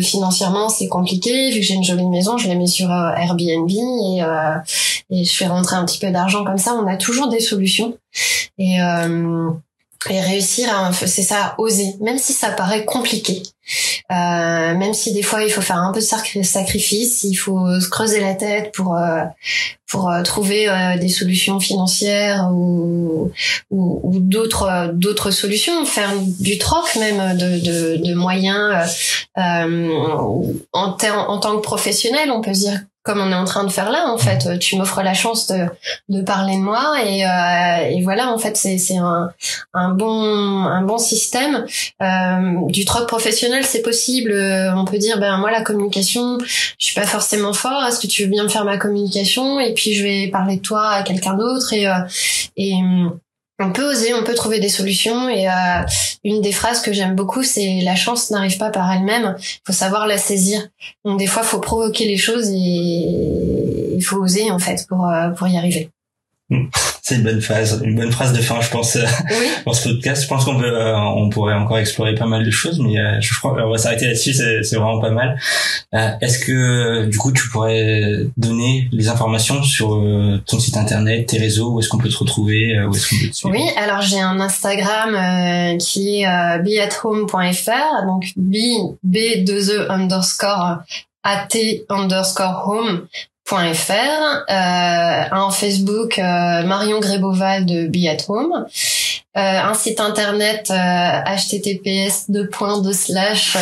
financièrement 0.01 0.69
c'est 0.69 0.87
compliqué, 0.87 1.51
vu 1.51 1.59
que 1.59 1.65
j'ai 1.65 1.75
une 1.75 1.83
jolie 1.83 2.07
maison, 2.07 2.37
je 2.37 2.47
la 2.47 2.55
mets 2.55 2.67
sur 2.67 2.89
Airbnb 2.91 3.69
et, 3.69 4.21
et 5.09 5.23
je 5.25 5.35
fais 5.35 5.47
rentrer 5.47 5.75
un 5.75 5.85
petit 5.85 5.99
peu 5.99 6.09
d'argent 6.11 6.43
comme 6.43 6.57
ça. 6.57 6.73
On 6.73 6.87
a 6.87 6.97
toujours 6.97 7.29
des 7.29 7.39
solutions. 7.39 7.95
Et 8.57 8.77
et 10.09 10.19
réussir 10.21 10.69
à 10.75 10.91
c'est 10.93 11.21
ça 11.21 11.55
oser 11.57 11.95
même 12.01 12.17
si 12.17 12.33
ça 12.33 12.49
paraît 12.49 12.85
compliqué. 12.85 13.43
Euh, 14.11 14.75
même 14.75 14.93
si 14.93 15.13
des 15.13 15.23
fois 15.23 15.43
il 15.43 15.49
faut 15.49 15.61
faire 15.61 15.77
un 15.77 15.93
peu 15.93 16.01
de 16.01 16.43
sacrifice 16.43 17.23
il 17.23 17.35
faut 17.35 17.79
se 17.79 17.87
creuser 17.87 18.19
la 18.19 18.33
tête 18.33 18.73
pour 18.73 18.95
euh, 18.97 19.23
pour 19.87 20.09
euh, 20.09 20.21
trouver 20.23 20.67
euh, 20.67 20.97
des 20.97 21.07
solutions 21.07 21.59
financières 21.61 22.49
ou 22.51 23.31
ou, 23.69 24.01
ou 24.03 24.19
d'autres 24.19 24.91
d'autres 24.93 25.31
solutions 25.31 25.85
faire 25.85 26.11
du 26.39 26.57
troc 26.57 26.95
même 26.97 27.37
de 27.37 27.59
de, 27.59 28.05
de 28.05 28.13
moyens 28.13 28.89
euh, 29.37 29.89
en, 30.73 30.97
en 30.97 31.39
tant 31.39 31.55
que 31.55 31.61
professionnel 31.61 32.31
on 32.31 32.41
peut 32.41 32.51
dire 32.51 32.81
comme 33.03 33.19
on 33.19 33.31
est 33.31 33.35
en 33.35 33.45
train 33.45 33.65
de 33.65 33.71
faire 33.71 33.91
là 33.91 34.05
en 34.07 34.17
fait. 34.17 34.57
Tu 34.59 34.77
m'offres 34.77 35.01
la 35.03 35.13
chance 35.13 35.47
de, 35.47 35.65
de 36.09 36.21
parler 36.21 36.55
de 36.55 36.61
moi 36.61 36.95
et, 37.05 37.25
euh, 37.25 37.89
et 37.97 38.01
voilà 38.01 38.31
en 38.31 38.37
fait 38.37 38.55
c'est 38.55 38.77
c'est 38.77 38.97
un, 38.97 39.29
un 39.73 39.89
bon 39.89 40.23
un 40.63 40.81
bon 40.83 40.97
système. 40.97 41.65
Euh, 42.01 42.67
du 42.69 42.85
troc 42.85 43.07
professionnel 43.07 43.65
c'est 43.65 43.81
possible. 43.81 44.31
Euh, 44.31 44.73
on 44.75 44.85
peut 44.85 44.97
dire 44.97 45.19
ben 45.19 45.37
moi 45.37 45.51
la 45.51 45.61
communication 45.61 46.37
je 46.39 46.73
suis 46.77 46.95
pas 46.95 47.05
forcément 47.05 47.53
fort. 47.53 47.83
Est-ce 47.85 47.99
que 47.99 48.07
tu 48.07 48.23
veux 48.23 48.29
bien 48.29 48.43
me 48.43 48.49
faire 48.49 48.65
ma 48.65 48.77
communication? 48.77 49.59
Et 49.59 49.73
puis 49.73 49.93
je 49.93 50.03
vais 50.03 50.27
parler 50.29 50.57
de 50.57 50.61
toi 50.61 50.89
à 50.89 51.03
quelqu'un 51.03 51.33
d'autre 51.33 51.73
et 51.73 51.87
euh, 51.87 51.99
et 52.55 52.73
on 53.59 53.71
peut 53.71 53.89
oser, 53.89 54.13
on 54.13 54.23
peut 54.23 54.33
trouver 54.33 54.59
des 54.59 54.69
solutions. 54.69 55.29
Et 55.29 55.47
euh, 55.47 55.81
une 56.23 56.41
des 56.41 56.51
phrases 56.51 56.81
que 56.81 56.93
j'aime 56.93 57.15
beaucoup, 57.15 57.43
c'est 57.43 57.81
la 57.83 57.95
chance 57.95 58.31
n'arrive 58.31 58.57
pas 58.57 58.69
par 58.69 58.91
elle-même. 58.91 59.35
Il 59.39 59.61
faut 59.65 59.73
savoir 59.73 60.07
la 60.07 60.17
saisir. 60.17 60.67
Donc 61.05 61.19
des 61.19 61.27
fois, 61.27 61.43
faut 61.43 61.59
provoquer 61.59 62.05
les 62.05 62.17
choses 62.17 62.49
et 62.49 63.95
il 63.95 64.01
faut 64.03 64.17
oser 64.17 64.51
en 64.51 64.59
fait 64.59 64.85
pour 64.87 65.07
euh, 65.07 65.29
pour 65.29 65.47
y 65.47 65.57
arriver. 65.57 65.89
C'est 67.05 67.15
une 67.15 67.23
bonne 67.23 67.41
phase, 67.41 67.81
une 67.83 67.95
bonne 67.95 68.13
phrase 68.13 68.31
de 68.31 68.41
fin, 68.41 68.61
je 68.61 68.69
pense, 68.69 68.95
euh, 68.95 69.03
oui. 69.29 69.47
dans 69.65 69.73
ce 69.73 69.89
podcast. 69.89 70.23
Je 70.23 70.27
pense 70.29 70.45
qu'on 70.45 70.57
peut, 70.57 70.73
euh, 70.73 70.97
on 70.97 71.29
pourrait 71.29 71.53
encore 71.53 71.77
explorer 71.77 72.15
pas 72.15 72.27
mal 72.27 72.45
de 72.45 72.49
choses, 72.49 72.79
mais 72.79 72.97
euh, 72.97 73.19
je 73.19 73.37
crois 73.37 73.53
qu'on 73.53 73.69
va 73.69 73.77
s'arrêter 73.77 74.07
là-dessus. 74.07 74.33
C'est 74.33 74.75
vraiment 74.75 74.99
pas 74.99 75.09
mal. 75.09 75.37
Est-ce 76.21 76.39
que, 76.39 77.05
du 77.05 77.17
coup, 77.17 77.33
tu 77.33 77.49
pourrais 77.49 78.25
donner 78.37 78.87
les 78.93 79.09
informations 79.09 79.61
sur 79.63 80.01
ton 80.45 80.59
site 80.59 80.77
internet, 80.77 81.27
tes 81.27 81.37
réseaux, 81.37 81.73
où 81.73 81.79
est-ce 81.79 81.89
qu'on 81.89 81.97
peut 81.97 82.09
te 82.09 82.17
retrouver, 82.17 82.81
où 82.85 82.95
est-ce 82.95 83.09
qu'on 83.09 83.21
peut 83.21 83.29
te 83.29 83.35
suivre? 83.35 83.55
Oui, 83.55 83.69
alors 83.77 84.01
j'ai 84.01 84.19
un 84.19 84.39
Instagram 84.39 85.77
qui 85.77 86.21
est 86.21 86.59
beathome.fr, 86.63 88.05
donc 88.07 88.31
b 88.37 88.55
b 89.03 89.43
2 89.43 89.71
e 89.71 89.91
underscore 89.91 90.77
at 91.23 91.49
underscore 91.89 92.63
home 92.65 93.07
fr, 93.45 93.93
euh, 94.49 95.23
un 95.31 95.51
Facebook 95.51 96.17
euh, 96.17 96.63
Marion 96.63 96.99
Gréboval 96.99 97.65
de 97.65 97.87
Be 97.87 98.07
at 98.07 98.23
Home, 98.29 98.65
euh, 99.35 99.39
un 99.39 99.73
site 99.73 99.99
internet 99.99 100.69
https 100.69 102.29
euh, 102.29 102.43
slash 102.93 103.57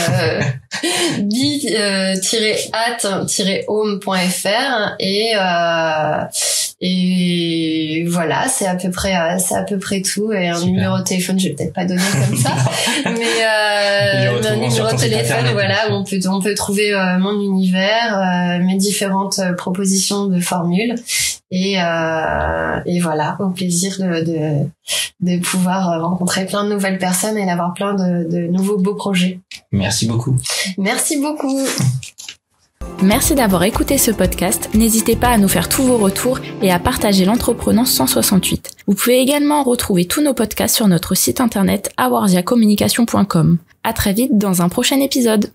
bi-at-home.fr 1.19 1.85
et 4.99 5.33
et 6.83 8.05
voilà, 8.09 8.47
c'est 8.47 8.65
à 8.65 8.75
peu 8.75 8.89
près 8.89 9.13
c'est 9.37 9.55
à 9.55 9.63
peu 9.63 9.77
près 9.77 10.01
tout 10.01 10.31
et 10.33 10.49
un 10.49 10.59
numéro 10.65 10.97
de 10.97 11.03
téléphone, 11.03 11.39
je 11.39 11.49
vais 11.49 11.53
peut-être 11.53 11.73
pas 11.73 11.85
donner 11.85 12.01
comme 12.27 12.37
ça, 12.37 12.51
mais 13.05 13.43
un 14.47 14.55
numéro 14.55 14.91
de 14.91 14.97
téléphone 14.97 15.45
voilà 15.53 15.91
où 15.91 15.93
on 15.93 16.03
peut 16.03 16.19
on 16.27 16.41
peut 16.41 16.55
trouver 16.55 16.91
mon 17.19 17.39
univers, 17.39 18.59
mes 18.61 18.77
différentes 18.77 19.39
propositions 19.57 20.25
de 20.25 20.39
formules 20.39 20.95
et 21.51 21.73
et 21.73 22.99
voilà, 22.99 23.37
au 23.39 23.49
plaisir 23.49 23.97
de, 23.99 24.23
de 24.25 24.69
de 25.21 25.39
pouvoir 25.39 26.01
rencontrer 26.01 26.45
plein 26.45 26.63
de 26.63 26.73
nouvelles 26.73 26.97
personnes 26.97 27.37
et 27.37 27.45
d'avoir 27.45 27.73
plein 27.73 27.93
de, 27.93 28.27
de 28.29 28.47
nouveaux 28.47 28.77
beaux 28.77 28.95
projets. 28.95 29.39
Merci 29.71 30.07
beaucoup. 30.07 30.35
Merci 30.77 31.21
beaucoup. 31.21 31.59
Merci 33.03 33.33
d'avoir 33.33 33.63
écouté 33.63 33.97
ce 33.97 34.11
podcast. 34.11 34.69
N'hésitez 34.75 35.15
pas 35.15 35.29
à 35.29 35.37
nous 35.37 35.47
faire 35.47 35.69
tous 35.69 35.83
vos 35.83 35.97
retours 35.97 36.39
et 36.61 36.71
à 36.71 36.79
partager 36.79 37.25
l'entrepreneur 37.25 37.87
168. 37.87 38.71
Vous 38.87 38.93
pouvez 38.93 39.19
également 39.19 39.63
retrouver 39.63 40.05
tous 40.05 40.21
nos 40.21 40.33
podcasts 40.33 40.75
sur 40.75 40.87
notre 40.87 41.15
site 41.15 41.41
internet 41.41 41.91
awarziacommunication.com. 41.97 43.57
À 43.83 43.93
très 43.93 44.13
vite 44.13 44.37
dans 44.37 44.61
un 44.61 44.69
prochain 44.69 44.99
épisode. 44.99 45.51